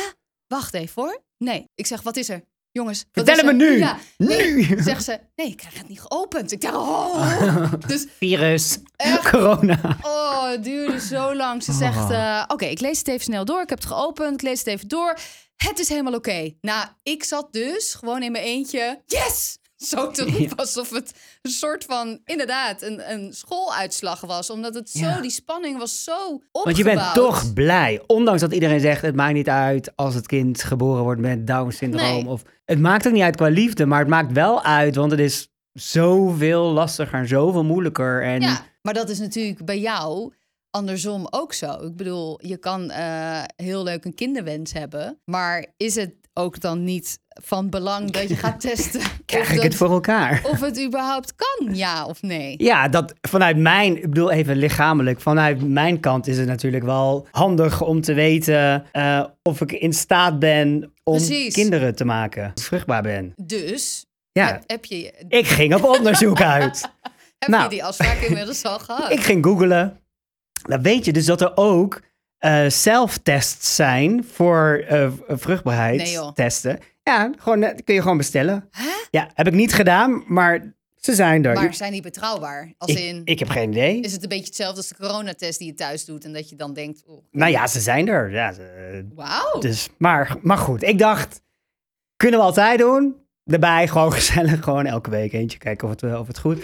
Wacht 0.48 0.74
even 0.74 1.04
hoor. 1.04 1.24
Nee, 1.38 1.70
ik 1.76 1.86
zeg, 1.86 2.02
wat 2.02 2.18
is 2.18 2.30
er? 2.30 2.42
Jongens, 2.72 3.06
Vertel 3.12 3.38
er? 3.38 3.46
me 3.46 3.54
nu! 3.54 3.78
Ja, 3.78 3.98
nee. 4.18 4.52
Nu! 4.54 4.82
Zegt 4.82 5.04
ze, 5.04 5.20
nee, 5.36 5.48
ik 5.48 5.58
krijg 5.58 5.78
het 5.78 5.88
niet 5.90 6.02
geopend. 6.02 6.52
Ik 6.52 6.62
dacht, 6.62 6.76
oh. 6.76 7.74
Dus 7.88 8.06
Virus, 8.18 8.78
Echt? 8.96 9.30
corona. 9.30 9.98
Oh, 10.02 10.50
het 10.50 10.64
duurde 10.64 11.00
zo 11.00 11.36
lang. 11.36 11.64
Ze 11.64 11.72
zegt, 11.72 12.10
eh, 12.10 12.44
oké, 12.48 12.66
ik 12.66 12.80
lees 12.80 12.98
het 12.98 13.08
even 13.08 13.24
snel 13.24 13.46
door. 13.46 13.62
Ik 13.62 13.70
heb 13.70 13.78
het 13.78 13.88
geopend, 13.88 14.34
ik 14.34 14.42
lees 14.42 14.60
het 14.60 14.68
even 14.68 14.88
door. 14.88 15.18
Het 15.56 15.80
is 15.80 15.90
helemaal 15.90 16.14
oké. 16.14 16.54
Nou, 16.62 16.88
ik 17.04 17.24
zat 17.24 17.54
dus 17.54 17.94
gewoon 17.94 18.24
in 18.24 18.32
mijn 18.32 18.44
eentje. 18.44 19.02
Yes! 19.06 19.58
Zo 19.76 20.12
te 20.12 20.24
roepen 20.32 20.58
alsof 20.58 20.90
het 20.90 21.14
een 21.42 21.52
soort 21.52 21.84
van, 21.84 22.20
inderdaad, 22.26 22.82
een, 22.82 23.12
een 23.12 23.34
schooluitslag 23.34 24.22
was. 24.22 24.50
Omdat 24.50 24.74
het 24.76 24.90
zo, 24.90 25.00
Ja. 25.00 25.22
die 25.22 25.30
spanning 25.32 25.78
was 25.78 26.04
zo 26.04 26.12
opgebouwd. 26.26 26.64
Want 26.66 26.78
je 26.78 26.84
bent 26.84 27.14
toch 27.14 27.54
blij. 27.54 28.04
Ondanks 28.08 28.42
dat 28.42 28.54
iedereen 28.54 28.80
zegt, 28.80 29.02
het 29.02 29.16
maakt 29.16 29.34
niet 29.34 29.50
uit 29.50 29.96
als 29.96 30.14
het 30.16 30.28
kind 30.28 30.64
geboren 30.64 31.04
wordt 31.04 31.22
met 31.22 31.48
Down-syndroom. 31.48 32.24
Nee. 32.24 32.28
Of 32.28 32.42
Het 32.66 32.80
maakt 32.80 33.08
ook 33.08 33.14
niet 33.14 33.22
uit 33.22 33.36
qua 33.36 33.48
liefde, 33.48 33.86
maar 33.86 34.00
het 34.00 34.08
maakt 34.08 34.32
wel 34.32 34.64
uit, 34.64 34.96
want 34.96 35.12
het 35.12 35.20
is 35.20 35.50
zoveel 35.74 36.64
lastiger 36.72 37.20
en 37.20 37.28
zoveel 37.28 37.64
moeilijker. 37.64 38.24
En 38.24 38.42
Ja, 38.42 38.66
maar 38.82 38.94
dat 38.94 39.10
is 39.10 39.20
natuurlijk 39.20 39.66
bij 39.66 39.80
jou 39.80 40.34
andersom 40.70 41.28
ook 41.30 41.54
zo. 41.54 41.72
Ik 41.74 41.96
bedoel, 41.96 42.40
je 42.46 42.58
kan 42.58 42.90
eh, 42.92 43.44
heel 43.56 43.84
leuk 43.84 44.06
een 44.06 44.16
kinderwens 44.16 44.74
hebben. 44.74 45.20
Maar 45.26 45.66
is 45.78 45.96
het 45.96 46.14
ook 46.34 46.60
dan 46.60 46.84
niet 46.84 47.20
van 47.44 47.70
belang 47.70 48.12
dat 48.12 48.28
je 48.30 48.36
gaat 48.36 48.60
testen 48.62 49.02
krijg 49.26 49.50
ik 49.50 49.56
dat- 49.56 49.64
het 49.64 49.76
voor 49.76 49.92
elkaar. 49.92 50.42
of 50.44 50.60
het 50.60 50.82
überhaupt 50.86 51.34
kan, 51.36 51.76
ja 51.76 52.06
of 52.06 52.22
nee? 52.22 52.56
Ja, 52.58 52.88
dat 52.88 53.14
vanuit 53.22 53.58
mijn, 53.58 53.96
ik 53.96 54.02
bedoel 54.10 54.32
even 54.32 54.56
lichamelijk, 54.58 55.22
vanuit 55.22 55.68
mijn 55.68 56.00
kant 56.00 56.28
is 56.28 56.38
het 56.38 56.48
natuurlijk 56.48 56.84
wel 56.84 57.28
handig 57.32 57.82
om 57.82 58.02
te 58.02 58.14
weten 58.14 58.86
eh, 58.92 59.26
of 59.44 59.62
ik 59.62 59.72
in 59.72 59.94
staat 59.94 60.40
ben 60.40 60.92
om 61.04 61.16
Precies. 61.16 61.54
kinderen 61.54 61.96
te 61.96 62.06
maken. 62.06 62.52
Vruchtbaar 62.62 63.02
ben. 63.02 63.34
Dus 63.42 64.06
Ja, 64.32 64.46
heb, 64.48 64.64
heb, 64.68 64.86
je, 64.86 65.14
ik 65.28 65.48
ging 65.48 65.76
op 65.76 65.84
onderzoek 65.84 66.42
uit. 66.42 66.82
heb 67.40 67.50
Nou. 67.50 67.64
je 67.64 67.70
die 67.70 67.84
afspraak 67.84 68.18
inmiddels 68.18 68.64
al 68.64 68.80
gehad? 68.90 69.12
Ik 69.12 69.20
ging 69.20 69.46
googlen. 69.46 70.00
Dan 70.62 70.82
weet 70.82 71.06
je 71.06 71.14
dus 71.14 71.26
dat 71.26 71.42
er 71.42 71.52
ook 71.58 72.02
eh 72.38 72.64
self-tests 72.68 73.76
zijn 73.76 74.26
voor 74.34 74.86
Nee, 74.90 75.10
joh. 75.10 75.38
vruchtbaarheidstesten. 75.40 76.80
Ja, 77.06 77.32
gewoon, 77.38 77.64
eh, 77.64 77.76
kun 77.84 77.96
je 77.96 78.02
gewoon 78.02 78.18
bestellen. 78.18 78.70
Ja, 79.12 79.30
heb 79.34 79.48
ik 79.48 79.54
niet 79.54 79.74
gedaan, 79.74 80.24
maar 80.28 80.74
ze 80.96 81.14
zijn 81.16 81.46
er. 81.46 81.54
Maar 81.54 81.74
zijn 81.74 81.92
die 81.92 82.02
betrouwbaar? 82.02 82.74
Als 82.78 82.92
ik, 82.92 82.98
in, 82.98 83.22
ik 83.26 83.40
heb 83.40 83.48
geen 83.50 83.70
idee. 83.72 84.00
is 84.00 84.12
het 84.12 84.24
een 84.24 84.30
beetje 84.30 84.46
hetzelfde 84.46 84.78
als 84.78 84.88
de 84.88 84.96
coronatest 84.96 85.60
die 85.60 85.68
je 85.68 85.74
thuis 85.74 86.06
doet... 86.06 86.26
en 86.26 86.34
dat 86.34 86.50
je 86.50 86.56
dan 86.56 86.74
denkt, 86.74 87.04
oh, 87.06 87.24
Nou 87.32 87.52
ja, 87.52 87.68
ze 87.68 87.80
zijn 87.80 88.08
er. 88.08 88.32
Ja, 88.32 88.52
ze- 88.52 89.08
wauw. 89.16 89.60
dus, 89.60 89.90
maar, 89.98 90.36
maar 90.42 90.58
goed, 90.58 90.84
ik 90.84 91.00
dacht, 91.00 91.42
kunnen 92.16 92.40
we 92.40 92.46
altijd 92.46 92.80
doen. 92.80 93.16
Daarbij 93.44 93.88
gewoon 93.88 94.14
gezellig, 94.20 94.64
gewoon 94.64 94.86
elke 94.86 95.10
week 95.10 95.34
eentje 95.34 95.58
kijken 95.58 95.88
of 95.88 95.94
het, 95.94 96.04
eh, 96.04 96.20
of 96.20 96.28
het 96.28 96.40
goed. 96.40 96.64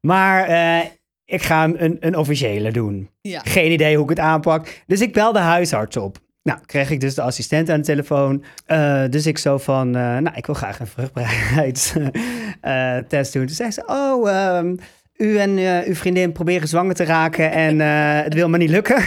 Maar 0.00 0.44
eh, 0.44 0.90
ik 1.24 1.42
ga 1.42 1.64
een, 1.64 1.96
een 2.00 2.16
officiële 2.16 2.72
doen. 2.72 3.10
Ja. 3.20 3.40
Geen 3.44 3.72
idee 3.72 3.94
hoe 3.94 4.04
ik 4.04 4.10
het 4.10 4.18
aanpak. 4.18 4.82
Dus 4.86 5.00
ik 5.00 5.12
bel 5.12 5.32
de 5.32 5.38
huisarts 5.38 5.96
op. 5.96 6.18
Nou, 6.48 6.60
kreeg 6.66 6.90
ik 6.90 7.00
dus 7.00 7.14
de 7.14 7.22
assistent 7.22 7.70
aan 7.70 7.78
de 7.78 7.86
telefoon. 7.86 8.44
Eh, 8.66 9.04
dus 9.10 9.26
ik 9.26 9.38
zo 9.38 9.58
van, 9.58 9.86
eh, 9.86 10.02
nou, 10.02 10.36
ik 10.36 10.46
wil 10.46 10.54
graag 10.54 10.80
een 10.80 10.86
vruchtbaarheidstest 10.86 13.32
doen. 13.32 13.46
Toen 13.46 13.54
zei 13.54 13.70
ze, 13.70 13.82
oh, 13.86 14.30
ehm, 14.30 14.76
u 15.16 15.38
en 15.38 15.58
eh, 15.58 15.86
uw 15.86 15.94
vriendin 15.94 16.32
proberen 16.32 16.68
zwanger 16.68 16.94
te 16.94 17.04
raken 17.04 17.52
en 17.52 17.78
het 18.24 18.34
wil 18.34 18.48
me 18.48 18.58
niet 18.58 18.70
lukken. 18.70 19.02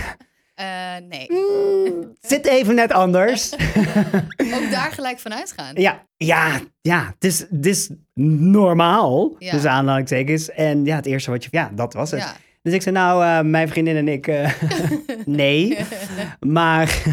Nee, 1.09 1.29
Mm, 1.29 2.15
zit 2.21 2.45
even 2.45 2.75
net 2.75 2.91
anders. 2.91 3.53
ook 4.55 4.71
daar 4.71 4.91
gelijk 4.91 5.19
van 5.19 5.33
uitgaan. 5.33 5.75
Ja, 5.75 6.05
ja, 6.17 6.59
ja. 6.81 7.11
Het 7.13 7.23
is, 7.23 7.39
het 7.39 7.65
is 7.65 7.89
normaal. 8.13 9.35
Ja. 9.39 9.51
Dus 9.51 9.65
aanhalingstekens. 9.65 10.49
En 10.49 10.85
ja, 10.85 10.95
het 10.95 11.05
eerste 11.05 11.31
wat 11.31 11.43
je... 11.43 11.49
Ja, 11.51 11.71
dat 11.75 11.93
was 11.93 12.11
het. 12.11 12.19
Ja. 12.19 12.35
Dus 12.61 12.73
ik 12.73 12.81
zei, 12.81 12.95
nou, 12.95 13.23
eh, 13.23 13.41
mijn 13.41 13.69
vriendin 13.69 13.95
en 13.95 14.07
ik... 14.07 14.27
eh, 14.27 14.51
nee. 15.25 15.77
maar... 16.39 17.03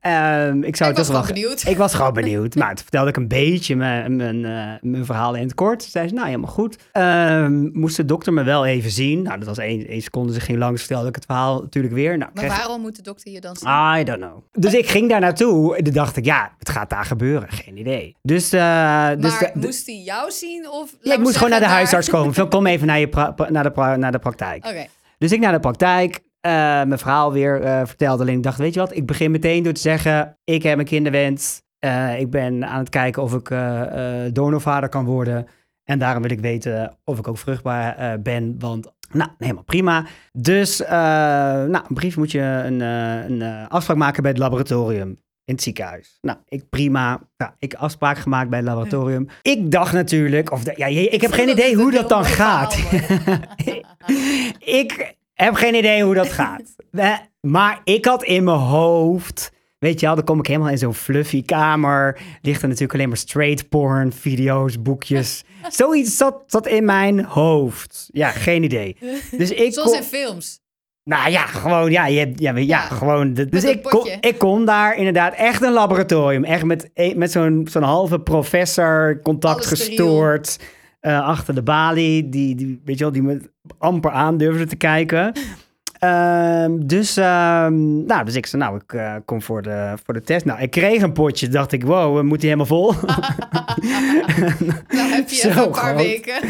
ehm, 0.00 0.62
ik 0.62 0.76
zou 0.76 0.90
Ik 0.90 0.96
was 0.96 1.06
gewoon 1.06 1.22
wel... 1.22 1.32
benieuwd. 1.32 1.64
Ik 1.66 1.76
was 1.76 1.94
gewoon 1.94 2.12
benieuwd. 2.22 2.54
Maar 2.54 2.68
toen 2.68 2.82
vertelde 2.82 3.08
ik 3.08 3.16
een 3.16 3.28
beetje 3.28 3.76
mijn, 3.76 4.16
mijn, 4.16 4.44
eh, 4.44 4.72
mijn 4.80 5.04
verhaal 5.04 5.34
in 5.34 5.42
het 5.42 5.54
kort. 5.54 5.82
Zei 5.82 6.08
ze, 6.08 6.14
nou, 6.14 6.26
helemaal 6.26 6.50
goed. 6.50 6.76
Ehm, 6.92 7.68
moest 7.78 7.96
de 7.96 8.04
dokter 8.04 8.32
me 8.32 8.42
wel 8.42 8.66
even 8.66 8.90
zien. 8.90 9.22
Nou, 9.22 9.38
dat 9.38 9.48
was 9.48 9.58
één, 9.58 9.86
één 9.86 10.02
seconde. 10.02 10.32
Ze 10.32 10.40
ging 10.40 10.58
langs, 10.58 10.80
vertelde 10.80 11.08
ik 11.08 11.14
het 11.14 11.24
verhaal 11.24 11.60
natuurlijk 11.60 11.94
weer. 11.94 12.18
Nou, 12.18 12.30
Maar 12.34 12.46
waarom 12.46 12.80
moet 12.80 12.96
de 12.96 13.02
dokter 13.02 13.32
je 13.32 13.40
dan 13.40 13.56
zien? 13.56 13.68
I 14.00 14.04
don't 14.04 14.20
know. 14.20 14.42
Dus 14.52 14.74
ik 14.74 14.88
ging 14.88 15.08
daar 15.08 15.20
naartoe 15.20 15.76
en 15.76 15.84
toen 15.84 15.92
dacht 15.94 16.16
ik, 16.16 16.24
ja, 16.24 16.52
het 16.58 16.68
gaat 16.68 16.90
daar 16.90 17.04
gebeuren. 17.04 17.48
Geen 17.50 17.76
idee. 17.78 18.16
Dus, 18.22 18.52
eh, 18.52 19.08
dus 19.18 19.30
maar 19.30 19.38
de- 19.38 19.50
de- 19.60 19.66
moest 19.66 19.86
hij 19.86 20.02
jou 20.04 20.30
zien? 20.30 20.68
Of, 20.70 20.96
ja, 21.00 21.12
ik 21.14 21.18
moest 21.20 21.34
gewoon 21.36 21.50
naar 21.50 21.60
de 21.60 21.66
huisarts 21.66 22.10
komen. 22.10 22.48
Kom 22.48 22.66
even 22.66 22.86
naar, 22.86 22.98
je 22.98 23.08
pra- 23.08 23.34
naar, 23.48 23.62
de 23.62 23.70
pra- 23.70 23.96
naar 23.96 24.12
de 24.12 24.18
praktijk. 24.18 24.66
Oké, 24.66 24.86
Dus 25.18 25.32
ik 25.32 25.40
naar 25.40 25.52
de 25.52 25.60
praktijk, 25.60 26.20
eh, 26.40 26.52
mijn 26.52 26.98
verhaal 26.98 27.32
weer 27.32 27.60
eh 27.62 27.80
vertelde. 27.86 28.22
Alleen 28.22 28.36
ik 28.36 28.42
dacht, 28.42 28.58
weet 28.58 28.74
je 28.74 28.80
wat, 28.80 28.96
ik 28.96 29.06
begin 29.06 29.30
meteen 29.30 29.62
door 29.62 29.72
te 29.72 29.80
zeggen, 29.80 30.38
ik 30.44 30.62
heb 30.62 30.78
een 30.78 30.84
kinderwens. 30.84 31.62
Eh, 31.78 32.20
ik 32.20 32.30
ben 32.30 32.66
aan 32.68 32.78
het 32.78 32.88
kijken 32.88 33.22
of 33.22 33.34
ik 33.34 33.48
donorvader 34.34 34.88
kan 34.88 35.04
worden. 35.04 35.46
En 35.84 35.98
daarom 35.98 36.22
wil 36.22 36.30
ik 36.30 36.40
weten 36.40 36.96
of 37.04 37.18
ik 37.18 37.28
ook 37.28 37.38
vruchtbaar 37.38 38.20
ben. 38.20 38.54
Want, 38.58 38.92
nou, 39.12 39.30
helemaal 39.38 39.62
prima. 39.62 40.06
Dus, 40.32 40.78
nou, 40.88 41.84
een 41.88 41.94
brief 41.94 42.16
moet 42.16 42.30
je 42.30 42.40
een, 42.40 42.80
een 42.80 43.68
afspraak 43.68 43.96
maken 43.96 44.22
bij 44.22 44.30
het 44.30 44.40
laboratorium. 44.40 45.08
In 45.44 45.56
het 45.56 45.64
ziekenhuis. 45.64 46.18
Nou, 46.20 46.38
ik 46.48 46.68
prima. 46.68 47.20
Nou, 47.36 47.52
ik 47.58 47.74
afspraak 47.74 48.18
gemaakt 48.18 48.50
bij 48.50 48.58
het 48.58 48.68
laboratorium. 48.68 49.26
Ik 49.42 49.70
dacht 49.70 49.92
natuurlijk, 49.92 50.52
of 50.52 50.64
de- 50.64 50.74
ja, 50.76 50.86
ik 50.86 51.20
heb 51.20 51.32
geen 51.32 51.48
idee 51.48 51.74
hoe 51.76 51.90
dat 51.90 52.08
dan 52.08 52.24
gaat. 52.24 52.76
ik 54.58 55.14
heb 55.44 55.54
geen 55.54 55.74
idee 55.74 56.02
hoe 56.04 56.14
dat 56.14 56.32
gaat. 56.32 56.62
Maar 57.40 57.80
ik 57.84 58.04
had 58.04 58.22
in 58.24 58.44
mijn 58.44 58.56
hoofd. 58.58 59.52
Weet 59.78 60.00
je 60.00 60.06
wel, 60.06 60.14
dan 60.14 60.24
kom 60.24 60.38
ik 60.38 60.46
helemaal 60.46 60.68
in 60.68 60.78
zo'n 60.78 60.94
fluffy 60.94 61.44
kamer. 61.44 62.18
Ligt 62.42 62.62
er 62.62 62.66
natuurlijk 62.68 62.94
alleen 62.94 63.08
maar 63.08 63.16
straight 63.16 63.68
porn, 63.68 64.12
video's, 64.12 64.82
boekjes. 64.82 65.44
Zoiets 65.68 66.16
zat, 66.16 66.42
zat 66.46 66.66
in 66.66 66.84
mijn 66.84 67.24
hoofd. 67.24 68.08
Ja, 68.12 68.30
geen 68.30 68.62
idee. 68.62 68.96
Dus 69.30 69.50
ik 69.50 69.72
Zoals 69.74 69.88
kon- 69.90 69.98
in 69.98 70.04
films. 70.04 70.60
nou 71.04 71.30
ja, 71.30 71.46
gewoon, 71.46 71.90
ja, 71.90 72.06
je, 72.06 72.32
ja, 72.36 72.50
ja, 72.52 72.56
Ja, 72.58 72.78
gewoon. 72.80 73.34
de- 73.34 73.46
dus 73.48 73.64
ik 73.64 73.82
kon, 73.82 74.08
ik 74.20 74.38
kon 74.38 74.64
daar 74.64 74.96
inderdaad 74.96 75.34
echt 75.34 75.62
een 75.62 75.72
laboratorium. 75.72 76.44
Echt 76.44 76.64
met, 76.64 76.90
e- 76.94 77.14
met 77.14 77.30
zo'n 77.30 77.66
zo'n 77.70 77.82
halve 77.82 78.20
professor, 78.20 79.20
contact 79.22 79.54
Alles 79.66 79.68
gestoord. 79.68 80.58
Achter 81.00 81.54
de 81.54 81.62
balie, 81.62 82.28
die, 82.28 82.54
die, 82.54 82.80
weet 82.84 82.98
je 82.98 83.04
wel, 83.04 83.12
die 83.12 83.22
me 83.22 83.50
amper 83.78 84.10
aan 84.10 84.36
durfde 84.36 84.66
te 84.66 84.76
kijken. 84.76 85.32
Ehm, 86.00 86.70
dus, 86.78 87.16
ehm, 87.16 88.04
nou, 88.04 88.24
dus 88.24 88.34
ik 88.34 88.46
zei, 88.46 88.62
nou, 88.62 88.76
ik 88.76 88.92
eh, 88.92 89.14
kom 89.24 89.42
voor 89.42 89.62
de, 89.62 89.94
voor 90.04 90.14
de 90.14 90.22
test. 90.22 90.44
Nou, 90.44 90.60
ik 90.60 90.70
kreeg 90.70 91.02
een 91.02 91.12
potje. 91.12 91.48
Dacht 91.48 91.72
ik, 91.72 91.84
wow, 91.84 92.16
we 92.16 92.22
moeten 92.22 92.46
helemaal 92.48 92.66
vol. 92.66 92.92
Nou 94.88 95.10
heb 95.12 95.28
je 95.28 95.36
Zo 95.36 95.48
een 95.48 95.70
paar 95.70 95.74
groot. 95.84 95.96
weken. 95.96 96.34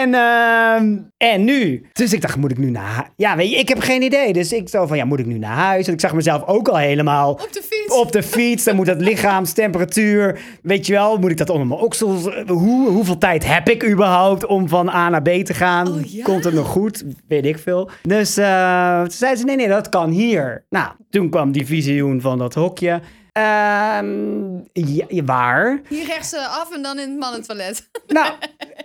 en, 0.00 0.14
ehm, 0.14 0.96
en 1.16 1.44
nu? 1.44 1.86
Dus 1.92 2.12
ik 2.12 2.20
dacht, 2.20 2.36
moet 2.36 2.50
ik 2.50 2.58
nu 2.58 2.70
naar 2.70 2.82
huis? 2.84 3.06
Ja, 3.16 3.36
weet 3.36 3.50
je, 3.50 3.56
ik 3.56 3.68
heb 3.68 3.78
geen 3.80 4.02
idee. 4.02 4.32
Dus 4.32 4.52
ik 4.52 4.68
zo 4.68 4.86
van, 4.86 4.96
ja, 4.96 5.04
moet 5.04 5.18
ik 5.18 5.26
nu 5.26 5.38
naar 5.38 5.56
huis? 5.56 5.86
En 5.86 5.92
ik 5.92 6.00
zag 6.00 6.14
mezelf 6.14 6.46
ook 6.46 6.68
al 6.68 6.76
helemaal 6.76 7.30
Op 7.32 7.48
de 7.52 7.62
fiets. 7.70 7.94
op 7.98 8.12
de 8.12 8.22
fiets. 8.22 8.64
Dan 8.64 8.76
moet 8.76 8.86
dat 8.86 9.00
lichaamstemperatuur, 9.00 10.38
weet 10.62 10.86
je 10.86 10.92
wel, 10.92 11.18
moet 11.18 11.30
ik 11.30 11.36
dat 11.36 11.50
onder 11.50 11.66
mijn 11.66 11.80
oksels? 11.80 12.24
Hoe, 12.46 12.88
hoeveel 12.88 13.18
tijd 13.18 13.46
heb 13.46 13.68
ik 13.68 13.84
überhaupt 13.88 14.46
om 14.46 14.68
van 14.68 14.88
A 14.88 15.08
naar 15.08 15.22
B 15.22 15.28
te 15.28 15.54
gaan? 15.54 15.88
Oh, 15.88 16.04
ja? 16.04 16.24
Komt 16.24 16.44
het 16.44 16.54
nog 16.54 16.66
goed? 16.68 17.04
Weet 17.32 17.46
ik 17.46 17.58
veel. 17.58 17.90
Dus 18.02 18.36
eh 18.36 19.00
toen 19.00 19.10
zei 19.10 19.36
ze, 19.36 19.44
nee, 19.44 19.56
nee, 19.56 19.68
dat 19.68 19.88
kan 19.88 20.10
hier. 20.10 20.64
Nou, 20.70 20.92
Toen 21.10 21.30
kwam 21.30 21.52
die 21.52 21.66
visioen 21.66 22.20
van 22.20 22.38
dat 22.38 22.54
hokje. 22.54 23.00
Ehm, 23.32 24.56
ja, 24.72 25.24
waar? 25.24 25.80
Hier 25.88 26.06
rechts 26.06 26.32
eh, 26.34 26.58
af 26.60 26.74
en 26.74 26.82
dan 26.82 26.98
in 26.98 27.08
het 27.10 27.18
mannentoilet. 27.18 27.90
Nou, 28.06 28.32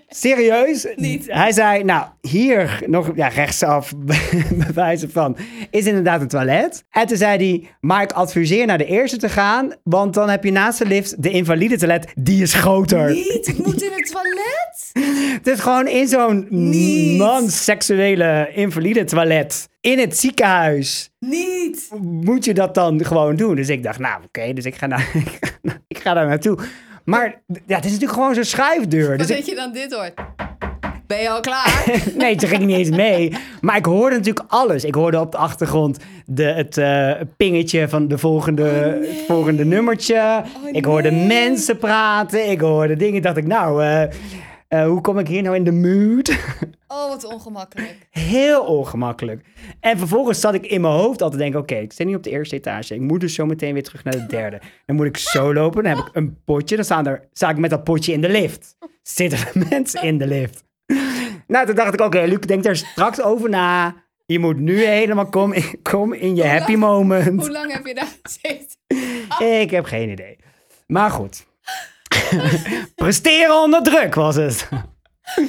serieus? 0.07 0.88
Niet. 0.95 1.25
Hij 1.31 1.51
zei, 1.51 1.83
nou, 1.83 2.05
hier 2.21 2.83
nog 2.86 3.12
ja, 3.15 3.27
rechtsaf 3.27 3.93
bewijzen 4.67 5.12
van, 5.12 5.38
is 5.71 5.86
inderdaad 5.86 6.21
een 6.21 6.27
toilet. 6.27 6.83
En 6.89 7.07
toen 7.07 7.17
zei 7.17 7.38
hij, 7.38 7.69
maar 7.79 8.01
ik 8.01 8.12
adviseer 8.12 8.65
naar 8.65 8.77
de 8.77 8.86
eerste 8.86 9.17
te 9.17 9.29
gaan, 9.29 9.73
want 9.83 10.13
dan 10.13 10.29
heb 10.29 10.43
je 10.43 10.51
naast 10.51 10.77
de 10.79 10.86
lift 10.86 11.23
de 11.23 11.29
invalide 11.29 11.77
toilet, 11.77 12.12
die 12.15 12.41
is 12.41 12.53
groter. 12.53 13.12
Niet, 13.12 13.47
ik 13.47 13.57
moet 13.57 13.81
in 13.81 13.91
het 13.91 14.12
toilet. 14.12 14.66
Het 15.38 15.47
is 15.47 15.60
gewoon 15.60 15.88
in 15.88 16.07
zo'n 16.07 16.47
Niet. 16.49 17.17
man-seksuele 17.17 18.51
invalide 18.53 19.03
toilet 19.03 19.69
in 19.81 19.99
het 19.99 20.17
ziekenhuis. 20.17 21.10
Niet. 21.19 21.89
Moet 22.01 22.45
je 22.45 22.53
dat 22.53 22.73
dan 22.73 23.05
gewoon 23.05 23.36
doen? 23.36 23.55
Dus 23.55 23.69
ik 23.69 23.83
dacht, 23.83 23.99
nou 23.99 24.23
oké, 24.23 24.53
dus 24.53 24.65
ik 24.65 24.75
ga, 24.75 24.86
naar, 24.86 25.12
ik 25.88 25.97
ga 25.97 26.13
daar 26.13 26.27
naartoe. 26.27 26.57
Maar 27.05 27.41
ja, 27.65 27.75
het 27.75 27.86
is 27.86 27.91
natuurlijk 27.91 28.19
gewoon 28.19 28.36
zo'n 28.36 28.43
schuifdeur. 28.43 29.17
Wat 29.17 29.27
Dus 29.27 29.38
ik, 29.38 29.45
je 29.45 29.55
dan 29.55 29.71
dit 29.71 29.93
hoort? 29.93 30.13
Ben 31.07 31.21
je 31.21 31.29
al 31.29 31.39
klaar? 31.39 31.86
nee, 32.17 32.36
toen 32.36 32.49
ging 32.49 32.62
ik 32.62 32.67
niet 32.67 32.77
eens 32.77 32.89
mee. 32.89 33.33
Maar 33.62 33.77
ik 33.77 33.86
hoorde 33.86 34.15
natuurlijk 34.15 34.45
alles. 34.47 34.83
Ik 34.83 34.95
hoorde 34.95 35.19
op 35.19 35.31
de 35.31 35.38
achtergrond 35.38 35.97
de, 36.25 36.43
het 36.43 36.77
eh, 36.77 37.12
pingetje 37.38 37.89
van 37.89 38.07
de 38.07 38.17
volgende, 38.17 38.97
nee. 39.01 39.23
volgende 39.27 39.65
nummertje. 39.65 40.43
ik 40.71 40.86
hoorde 40.86 41.12
nee. 41.12 41.25
mensen 41.25 41.77
praten. 41.77 42.49
Ik 42.49 42.60
hoorde 42.60 42.95
dingen. 42.95 43.21
Dacht 43.21 43.38
ik, 43.38 43.47
nou, 43.47 43.83
eh, 43.83 44.03
eh, 44.67 44.86
hoe 44.86 45.01
kom 45.01 45.19
ik 45.19 45.27
hier 45.27 45.41
nou 45.41 45.56
in 45.56 45.63
de 45.63 45.71
mood? 45.71 46.36
Oh, 46.89 47.08
wat 47.10 47.23
ongemakkelijk. 47.25 48.08
Heel 48.12 48.62
ongemakkelijk. 48.65 49.45
En 49.80 49.97
vervolgens 49.97 50.39
zat 50.39 50.53
ik 50.53 50.65
in 50.65 50.82
mijn 50.82 50.93
hoofd 50.93 51.21
al 51.21 51.30
te 51.30 51.38
denken... 51.38 51.60
oké, 51.60 51.75
ik 51.75 51.91
sta 51.91 52.03
nu 52.03 52.15
op 52.15 52.23
de 52.23 52.30
eerste 52.30 52.56
etage. 52.56 52.93
Ik 52.93 53.01
moet 53.01 53.19
dus 53.19 53.34
zo 53.34 53.45
meteen 53.45 53.73
weer 53.73 53.84
terug 53.84 54.03
naar 54.03 54.13
de 54.13 54.25
derde. 54.25 54.62
Dan 54.86 54.95
moet 54.95 55.06
ik 55.06 55.17
zo 55.17 55.53
lopen. 55.53 55.84
Dan 55.84 55.95
heb 55.95 56.06
ik 56.08 56.15
een 56.15 56.38
potje. 56.45 56.75
Dan 56.75 56.86
staan 56.86 57.08
er, 57.08 57.27
sta 57.34 57.49
ik 57.49 57.58
met 57.58 57.69
dat 57.69 57.84
potje 57.84 58.13
in 58.13 58.21
de 58.21 58.30
lift. 58.30 58.77
Zitten 59.03 59.39
er 59.39 59.67
mensen 59.69 60.01
in 60.03 60.17
de 60.17 60.27
lift. 60.27 60.63
Nou, 61.47 61.65
toen 61.65 61.75
dacht 61.75 61.93
ik... 61.93 62.01
oké, 62.01 62.19
Luc, 62.25 62.39
denk 62.39 62.63
daar 62.63 62.75
straks 62.75 63.21
over 63.21 63.49
na. 63.49 63.95
Je 64.25 64.39
moet 64.39 64.58
nu 64.60 64.86
helemaal... 64.86 65.30
kom, 65.30 65.53
in- 65.53 65.80
kom 65.82 66.13
in 66.13 66.36
je 66.36 66.47
happy 66.47 66.75
moment. 66.75 67.41
Hoe 67.41 67.51
lang 67.51 67.71
heb 67.71 67.86
je 67.86 67.93
daar 67.93 68.15
gezeten? 68.21 68.77
Ik 69.62 69.69
heb 69.71 69.86
geen 69.86 70.10
idee. 70.10 70.38
Maar 70.88 71.10
goed. 71.10 71.45
Presteren 72.95 73.62
onder 73.62 73.84
druk 73.84 74.15
was 74.15 74.36
het. 74.36 74.67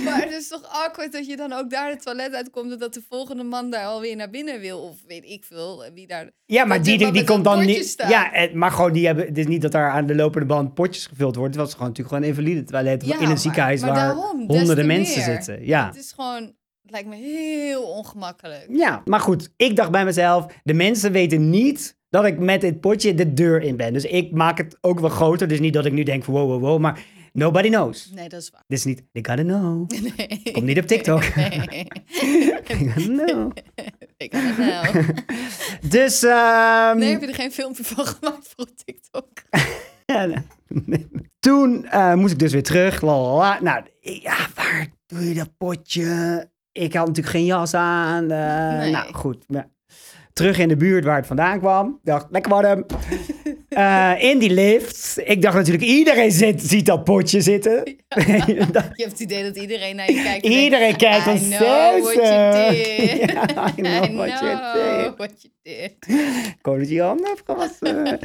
Maar 0.05 0.21
het 0.23 0.33
is 0.33 0.49
toch 0.49 0.63
awkward 0.69 1.13
dat 1.13 1.27
je 1.27 1.37
dan 1.37 1.53
ook 1.53 1.71
daar 1.71 1.91
het 1.91 2.03
toilet 2.03 2.35
uitkomt... 2.35 2.73
en 2.73 2.79
dat 2.79 2.95
de 2.95 3.03
volgende 3.09 3.43
man 3.43 3.71
daar 3.71 3.85
alweer 3.85 4.17
naar 4.17 4.31
binnen 4.31 4.61
wil. 4.61 4.79
Of 4.79 4.97
weet 5.07 5.25
ik 5.25 5.45
veel, 5.45 5.85
wie 5.95 6.07
daar... 6.07 6.31
Ja, 6.47 6.65
maar 6.65 6.83
die, 6.83 7.13
die, 7.13 7.25
komt 7.25 7.45
dan 7.45 7.67
niet. 7.67 7.87
staat. 7.87 8.11
Ja, 8.11 8.29
het- 8.33 8.55
maar 8.55 8.71
gewoon 8.71 8.93
die 8.93 9.07
hebben. 9.07 9.27
Het 9.27 9.39
is 9.39 9.47
niet 9.47 9.63
dat 9.63 9.73
daar 9.73 9.91
aan 9.91 10.07
de 10.07 10.15
lopende 10.15 10.47
band 10.47 10.75
potjes 10.75 11.07
gevuld 11.07 11.37
wordt. 11.37 11.55
Het 11.55 11.63
was 11.65 11.73
gewoon 11.73 11.89
natuurlijk 11.89 12.17
gewoon 12.17 12.31
een 12.31 12.37
invalide 12.39 12.65
toilet 12.71 13.07
Ja, 13.07 13.15
in 13.15 13.23
een 13.23 13.29
maar- 13.29 13.39
ziekenhuis 13.39 13.81
maar 13.81 13.91
waar 13.91 14.15
daarom, 14.15 14.45
honderden 14.47 14.87
mensen 14.87 15.17
meer. 15.27 15.35
zitten. 15.35 15.67
Ja. 15.67 15.87
Het 15.87 15.97
is 15.97 16.13
gewoon... 16.13 16.43
Het 16.83 16.91
lijkt 16.91 17.09
me 17.09 17.17
heel 17.17 17.83
ongemakkelijk. 17.83 18.67
ja, 18.71 19.03
maar 19.05 19.21
goed. 19.21 19.51
Ik 19.57 19.77
dacht 19.77 19.91
bij 19.91 20.05
mezelf: 20.05 20.47
de 20.63 20.75
mensen 20.75 21.13
weten 21.13 21.51
niet 21.51 21.97
dat 22.11 22.25
ik 22.25 22.39
met 22.39 22.61
dit 22.61 22.81
potje 22.81 23.15
de 23.15 23.33
deur 23.33 23.63
in 23.63 23.77
ben. 23.77 23.93
Dus 23.93 24.05
ik 24.05 24.33
maak 24.33 24.59
het 24.59 24.79
ook 24.81 25.01
wel 25.01 25.11
groter. 25.11 25.49
Dus 25.49 25.61
niet 25.61 25.73
dat 25.75 25.85
ik 25.87 25.93
nu 25.93 26.03
denk: 26.03 26.25
van, 26.25 26.35
wow, 26.35 26.49
wow, 26.51 26.61
wow. 26.61 26.81
Maar 26.81 27.01
nobody 27.33 27.69
knows. 27.69 28.11
Nee, 28.15 28.29
dat 28.29 28.41
is 28.41 28.51
waar. 28.51 28.63
Dit 28.67 28.79
is 28.79 28.85
niet. 28.85 29.03
They 29.13 29.25
gotta 29.25 29.43
know. 29.43 29.91
Nee. 30.17 30.43
Komt 30.53 30.65
niet 30.67 30.79
op 30.79 30.87
TikTok. 30.87 31.23
Nee. 31.35 31.87
They 32.65 32.79
gotta 32.79 33.25
know. 33.25 33.53
Ik 34.17 34.31
kan 34.31 34.41
het. 34.45 35.25
Dus. 35.91 36.23
ehm, 36.23 36.99
Nee, 36.99 37.11
heb 37.11 37.21
je 37.21 37.27
er 37.27 37.35
geen 37.35 37.53
filmpje 37.53 37.85
van 37.85 38.07
gemaakt 38.07 38.55
voor 38.57 38.67
TikTok? 38.85 39.29
Ja, 40.13 40.25
nee. 40.69 41.09
Toen 41.39 41.85
eh, 41.87 42.15
moest 42.15 42.33
ik 42.33 42.39
dus 42.39 42.53
weer 42.53 42.63
terug. 42.63 43.01
Lalala. 43.01 43.59
Nou, 43.63 43.83
ja, 44.01 44.37
waar 44.55 44.89
doe 45.07 45.29
je 45.29 45.35
dat 45.35 45.57
potje? 45.59 46.49
Ik 46.73 46.95
had 46.95 47.07
natuurlijk 47.07 47.37
geen 47.37 47.45
jas 47.45 47.75
aan. 47.75 48.31
eh, 48.31 48.79
Nee. 48.79 48.91
Nou, 48.93 49.13
goed. 49.15 49.45
Ja. 49.49 49.69
Terug 50.39 50.59
in 50.59 50.69
de 50.69 50.77
buurt 50.77 51.05
waar 51.05 51.17
het 51.17 51.27
vandaan 51.27 51.59
kwam. 51.59 51.99
Dacht, 52.03 52.27
lekker 52.31 52.51
warm. 52.53 52.85
Eh, 53.69 54.13
in 54.19 54.39
die 54.39 54.51
lift. 54.51 55.21
Ik 55.25 55.43
dacht 55.43 55.55
natuurlijk, 55.57 55.85
iedereen 55.85 56.31
zit, 56.31 56.63
ziet 56.63 56.87
dat 56.87 57.05
potje 57.05 57.41
zitten. 57.41 57.83
Je 58.17 58.67
hebt 58.67 58.97
het 58.97 59.21
idee 59.21 59.43
dat 59.43 59.57
iedereen 59.57 59.97
naar 59.97 60.13
je 60.13 60.23
kijkt. 60.23 60.45
en 60.45 60.51
iedereen 60.51 60.97
denkt, 60.99 60.99
kijkt 60.99 61.23
van 61.23 61.35
I 61.37 61.49
know 61.49 62.03
what 62.03 62.15
you 62.15 62.27
zo. 62.27 62.71
did. 62.71 63.31
Ja, 63.33 63.69
I 63.69 63.83
know 63.83 64.17
what 64.17 64.39
you 64.41 64.57
did. 64.73 65.17
what 65.17 65.33
you 65.43 65.53
did. 65.63 65.97
Dat 66.63 66.89
je 66.89 67.03
handen 67.03 67.27
hebt 67.27 67.43
gewassen. 67.45 68.19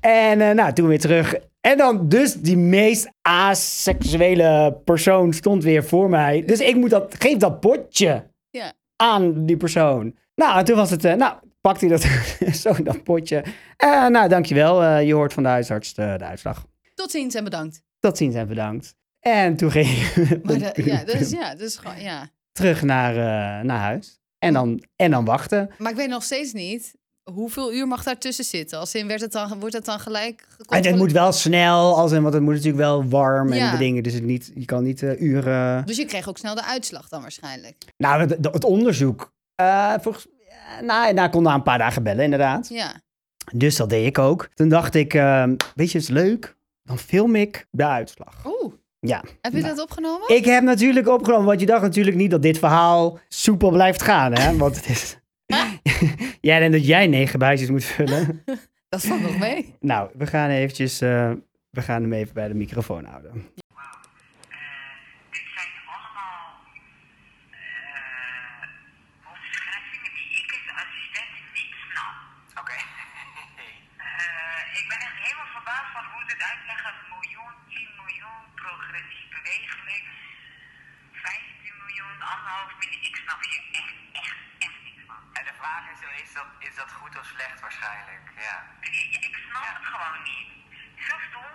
en 0.00 0.40
eh, 0.40 0.50
nou, 0.50 0.72
toen 0.72 0.88
weer 0.88 1.00
terug. 1.00 1.34
En 1.60 1.78
dan 1.78 2.08
dus 2.08 2.34
die 2.34 2.56
meest 2.56 3.10
aseksuele 3.22 4.80
persoon 4.84 5.32
stond 5.32 5.64
weer 5.64 5.84
voor 5.84 6.08
mij. 6.10 6.42
Dus 6.46 6.60
ik 6.60 6.76
moet 6.76 6.90
dat, 6.90 7.14
geef 7.18 7.36
dat 7.36 7.60
potje 7.60 8.30
Ja. 8.50 8.72
aan 8.96 9.46
die 9.46 9.56
persoon. 9.56 10.14
Nou, 10.34 10.58
en 10.58 10.64
toen 10.64 10.76
was 10.76 10.90
het, 10.90 11.04
eh, 11.04 11.14
nou, 11.14 11.34
pakt 11.60 11.80
hij 11.80 11.90
dat, 11.90 12.02
zo 12.62 12.82
dat 12.82 13.02
potje. 13.04 13.44
Eh 13.76 14.06
nou, 14.06 14.28
dankjewel. 14.28 14.82
Eh 14.82 15.06
je 15.06 15.14
hoort 15.14 15.32
van 15.32 15.42
de 15.42 15.48
huisarts 15.48 15.94
eh, 15.94 16.16
de 16.18 16.24
uitslag. 16.24 16.66
Tot 16.94 17.10
ziens 17.10 17.34
en 17.34 17.44
bedankt. 17.44 17.82
Tot 17.98 18.16
ziens 18.16 18.34
en 18.34 18.48
bedankt. 18.48 18.94
En 19.20 19.56
toen 19.56 19.70
ging 19.70 19.88
Maar 20.42 20.58
de- 20.58 20.82
ja, 20.84 21.04
dat 21.04 21.14
is, 21.20 21.30
ja, 21.40 21.50
dat 21.50 21.60
is 21.60 21.76
gewoon, 21.76 22.00
ja. 22.00 22.28
terug 22.52 22.82
naar, 22.82 23.14
naar 23.64 23.78
huis. 23.78 24.18
En 24.38 24.52
dan, 24.52 24.82
en 24.96 25.10
dan 25.10 25.24
wachten. 25.24 25.70
Maar 25.78 25.90
ik 25.90 25.96
weet 25.96 26.08
nog 26.08 26.22
steeds 26.22 26.52
niet, 26.52 26.94
hoeveel 27.32 27.72
uur 27.72 27.86
mag 27.86 28.02
daartussen 28.02 28.44
zitten? 28.44 28.78
Als 28.78 28.94
in, 28.94 29.06
werd 29.06 29.20
het 29.20 29.32
dan, 29.32 29.58
wordt 29.60 29.74
het 29.74 29.84
dan 29.84 30.00
gelijk 30.00 30.40
En 30.40 30.46
het 30.46 30.56
gecontroleerd? 30.56 30.96
moet 30.96 31.12
wel 31.12 31.32
snel, 31.32 31.96
als 31.96 32.12
in, 32.12 32.22
want 32.22 32.34
het 32.34 32.42
moet 32.42 32.52
natuurlijk 32.54 32.78
wel 32.82 33.08
warm 33.08 33.52
en 33.52 33.58
Ja. 33.58 33.76
dingen. 33.76 34.02
Dus 34.02 34.12
het 34.14 34.22
niet, 34.24 34.50
je 34.54 34.64
kan 34.64 34.82
niet 34.82 35.02
uren... 35.02 35.86
Dus 35.86 35.96
je 35.96 36.04
kreeg 36.04 36.28
ook 36.28 36.38
snel 36.38 36.54
de 36.54 36.64
uitslag 36.64 37.08
dan 37.08 37.20
waarschijnlijk. 37.20 37.76
Nou, 37.96 38.20
het, 38.20 38.30
het 38.52 38.64
onderzoek. 38.64 39.32
eh 39.54 39.94
volgens, 40.00 40.26
nou, 40.80 41.12
nou, 41.12 41.26
ik 41.26 41.30
kon 41.30 41.42
na 41.42 41.54
een 41.54 41.62
paar 41.62 41.78
dagen 41.78 42.02
bellen, 42.02 42.24
inderdaad. 42.24 42.68
Ja. 42.68 42.92
Dus 43.54 43.76
dat 43.76 43.88
deed 43.90 44.06
ik 44.06 44.18
ook. 44.18 44.48
Toen 44.54 44.68
dacht 44.68 44.94
ik, 44.94 45.14
eh, 45.14 45.44
weet 45.74 45.90
je, 45.92 45.98
het 45.98 46.08
is 46.08 46.08
leuk. 46.08 46.56
Dan 46.82 46.98
film 46.98 47.34
ik 47.34 47.66
de 47.70 47.86
uitslag. 47.86 48.34
Oeh, 48.46 48.72
Ja. 49.00 49.22
heb 49.40 49.52
je 49.52 49.60
Nou. 49.60 49.74
dat 49.74 49.84
opgenomen? 49.84 50.28
Ik 50.36 50.44
heb 50.44 50.62
natuurlijk 50.62 51.08
opgenomen, 51.08 51.46
want 51.46 51.60
je 51.60 51.66
dacht 51.66 51.82
natuurlijk 51.82 52.16
niet 52.16 52.30
dat 52.30 52.42
dit 52.42 52.58
verhaal 52.58 53.18
soepel 53.28 53.70
blijft 53.70 54.02
gaan, 54.02 54.32
hè? 54.32 54.56
Want 54.56 54.76
het 54.76 54.88
is... 54.88 55.16
jij 56.50 56.58
denkt 56.58 56.76
dat 56.76 56.86
jij 56.86 57.06
negen 57.06 57.38
buisjes 57.38 57.70
moet 57.70 57.84
vullen. 57.84 58.42
Dat 58.88 59.02
valt 59.06 59.20
nog 59.22 59.38
mee. 59.38 59.74
nou, 59.80 60.10
we 60.14 60.26
gaan 60.26 60.48
eventjes... 60.50 61.00
eh, 61.00 61.30
we 61.70 61.82
gaan 61.82 62.02
hem 62.02 62.12
even 62.12 62.34
bij 62.34 62.48
de 62.48 62.54
microfoon 62.54 63.04
houden. 63.04 63.32
Dit 65.30 65.46
zijn 65.56 65.72
allemaal 65.94 66.44
eh 67.50 69.30
omschrijvingen 69.32 70.12
die 70.18 70.28
ik 70.42 70.50
als 70.56 70.66
assistent 70.82 71.32
niet 71.58 71.72
snap. 71.90 72.14
Oké. 72.60 72.78
ik 74.80 74.84
ben 74.92 75.00
echt 75.08 75.18
helemaal 75.26 75.50
verbaasd 75.58 75.90
van 75.96 76.04
hoe 76.12 76.22
ze 76.26 76.32
het 76.36 76.44
uitleggen. 76.52 76.92
Miljoen, 77.14 77.54
10 77.72 77.88
miljoen, 78.00 78.40
progressief 78.62 79.26
bewegelijk. 79.38 80.04
15 81.12 81.74
miljoen, 81.82 82.16
anderhalf 82.32 82.70
miljoen. 82.80 83.02
Ik 83.10 83.16
snap 83.22 83.40
hier 83.48 83.62
echt, 83.80 83.94
echt, 84.22 84.38
echt 84.66 84.78
niks 84.86 85.02
van. 85.10 85.20
En 85.38 85.44
de 85.50 85.54
vraag 85.60 85.82
is, 85.94 86.00
is 86.24 86.32
dat, 86.38 86.48
is 86.68 86.74
dat 86.80 86.90
goed 87.00 87.14
of 87.20 87.26
slecht 87.34 87.58
waarschijnlijk? 87.66 88.24
Ja. 88.46 88.56
Ik, 88.86 88.94
ik- 89.04 89.24
ik 89.28 89.34
niet. 90.30 90.48
Zo 91.06 91.14
stom, 91.28 91.50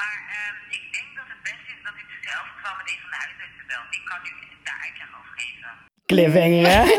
maar 0.00 0.16
ehm, 0.36 0.56
ik 0.78 0.84
denk 0.96 1.08
dat 1.18 1.26
het 1.34 1.40
beste 1.48 1.68
is 1.76 1.80
dat 1.88 1.96
ik 2.02 2.08
zelf 2.28 2.46
gewoon 2.60 2.76
met 2.80 2.88
een 2.92 3.00
van 3.04 3.10
de 3.14 3.18
huisartsen 3.24 3.64
bel. 3.70 3.82
Die 3.94 4.02
kan 4.10 4.20
nu 4.26 4.32
daar 4.68 4.80
uitleg 4.86 5.10
over 5.18 5.32
geven. 5.40 5.70
Cliffhanger, 6.10 6.66
hè? 6.76 6.82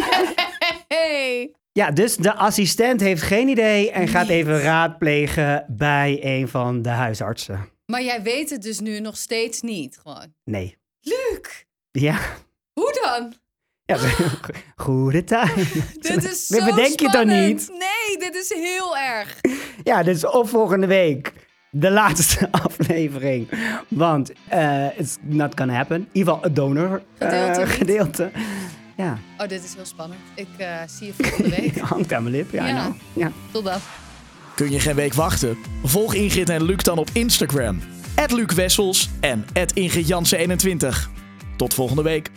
Hey. 0.96 1.54
Ja, 1.72 1.92
dus 1.92 2.16
de 2.16 2.34
assistent 2.34 3.02
heeft 3.02 3.22
geen 3.22 3.48
idee 3.48 3.92
en 3.92 4.08
gaat 4.08 4.28
even 4.28 4.62
raadplegen 4.62 5.66
bij 5.68 6.20
een 6.22 6.48
van 6.48 6.82
de 6.82 6.90
huisartsen. 6.90 7.70
Maar 7.86 8.02
jij 8.04 8.22
weet 8.22 8.50
het 8.50 8.62
dus 8.62 8.80
nu 8.80 9.00
nog 9.00 9.18
steeds 9.18 9.62
niet, 9.62 9.98
gewoon. 10.02 10.34
Nee. 10.44 10.78
Luc, 11.02 11.64
Ja. 11.92 12.18
hoe 12.74 13.00
dan? 13.04 13.34
Ja 13.98 13.98
goede 14.86 15.24
tijd. 15.24 15.56
Dit 16.00 16.24
is 16.24 16.48
Dat 16.48 16.60
zo 16.60 16.66
bedenk 16.66 17.00
je 17.00 17.10
dan 17.12 17.12
spannend. 17.12 17.48
niet? 17.48 17.70
Nee, 17.70 18.30
dit 18.32 18.36
is 18.36 18.54
heel 18.54 18.98
erg. 18.98 19.36
Ja, 19.84 20.04
dus 20.04 20.26
op 20.26 20.50
volgende 20.50 20.88
week 20.88 21.34
de 21.72 21.92
laatste 21.92 22.48
aflevering. 22.66 23.50
Want 23.88 24.32
eh 24.48 24.86
it's 25.00 25.18
not 25.22 25.54
gonna 25.56 25.74
happen. 25.74 25.96
In 25.98 26.08
ieder 26.12 26.34
geval 26.34 26.48
het 26.48 26.56
donor 26.56 27.02
eh, 27.18 27.54
Gedeelte. 27.68 28.32
Ja, 28.98 29.18
Oh, 29.38 29.48
dit 29.48 29.64
is 29.64 29.74
heel 29.76 29.86
spannend. 29.86 30.20
Ik 30.36 30.48
eh, 30.58 30.76
zie 30.88 31.08
je 31.08 31.14
volgende 31.24 31.56
week. 31.62 31.78
hangt 31.78 32.14
aan 32.14 32.24
mijn 32.24 32.36
lip. 32.36 32.52
Ja, 32.52 32.68
Ja. 32.68 32.74
nou. 32.74 32.94
ja. 33.14 33.32
Tot 33.52 33.64
dan. 33.64 33.78
Kun 34.56 34.72
je 34.72 34.80
geen 34.80 34.96
week 34.96 35.14
wachten? 35.14 35.58
Volg 35.84 36.14
Ingrid 36.14 36.50
en 36.50 36.64
Luc 36.64 36.78
dan 36.84 36.98
op 36.98 37.10
Instagram. 37.14 37.80
Luc 38.28 38.54
Wessels 38.54 39.10
en 39.20 39.46
Ingrid 39.74 40.08
Jansen 40.08 40.38
21. 40.38 41.10
Tot 41.58 41.74
volgende 41.74 42.02
week. 42.02 42.30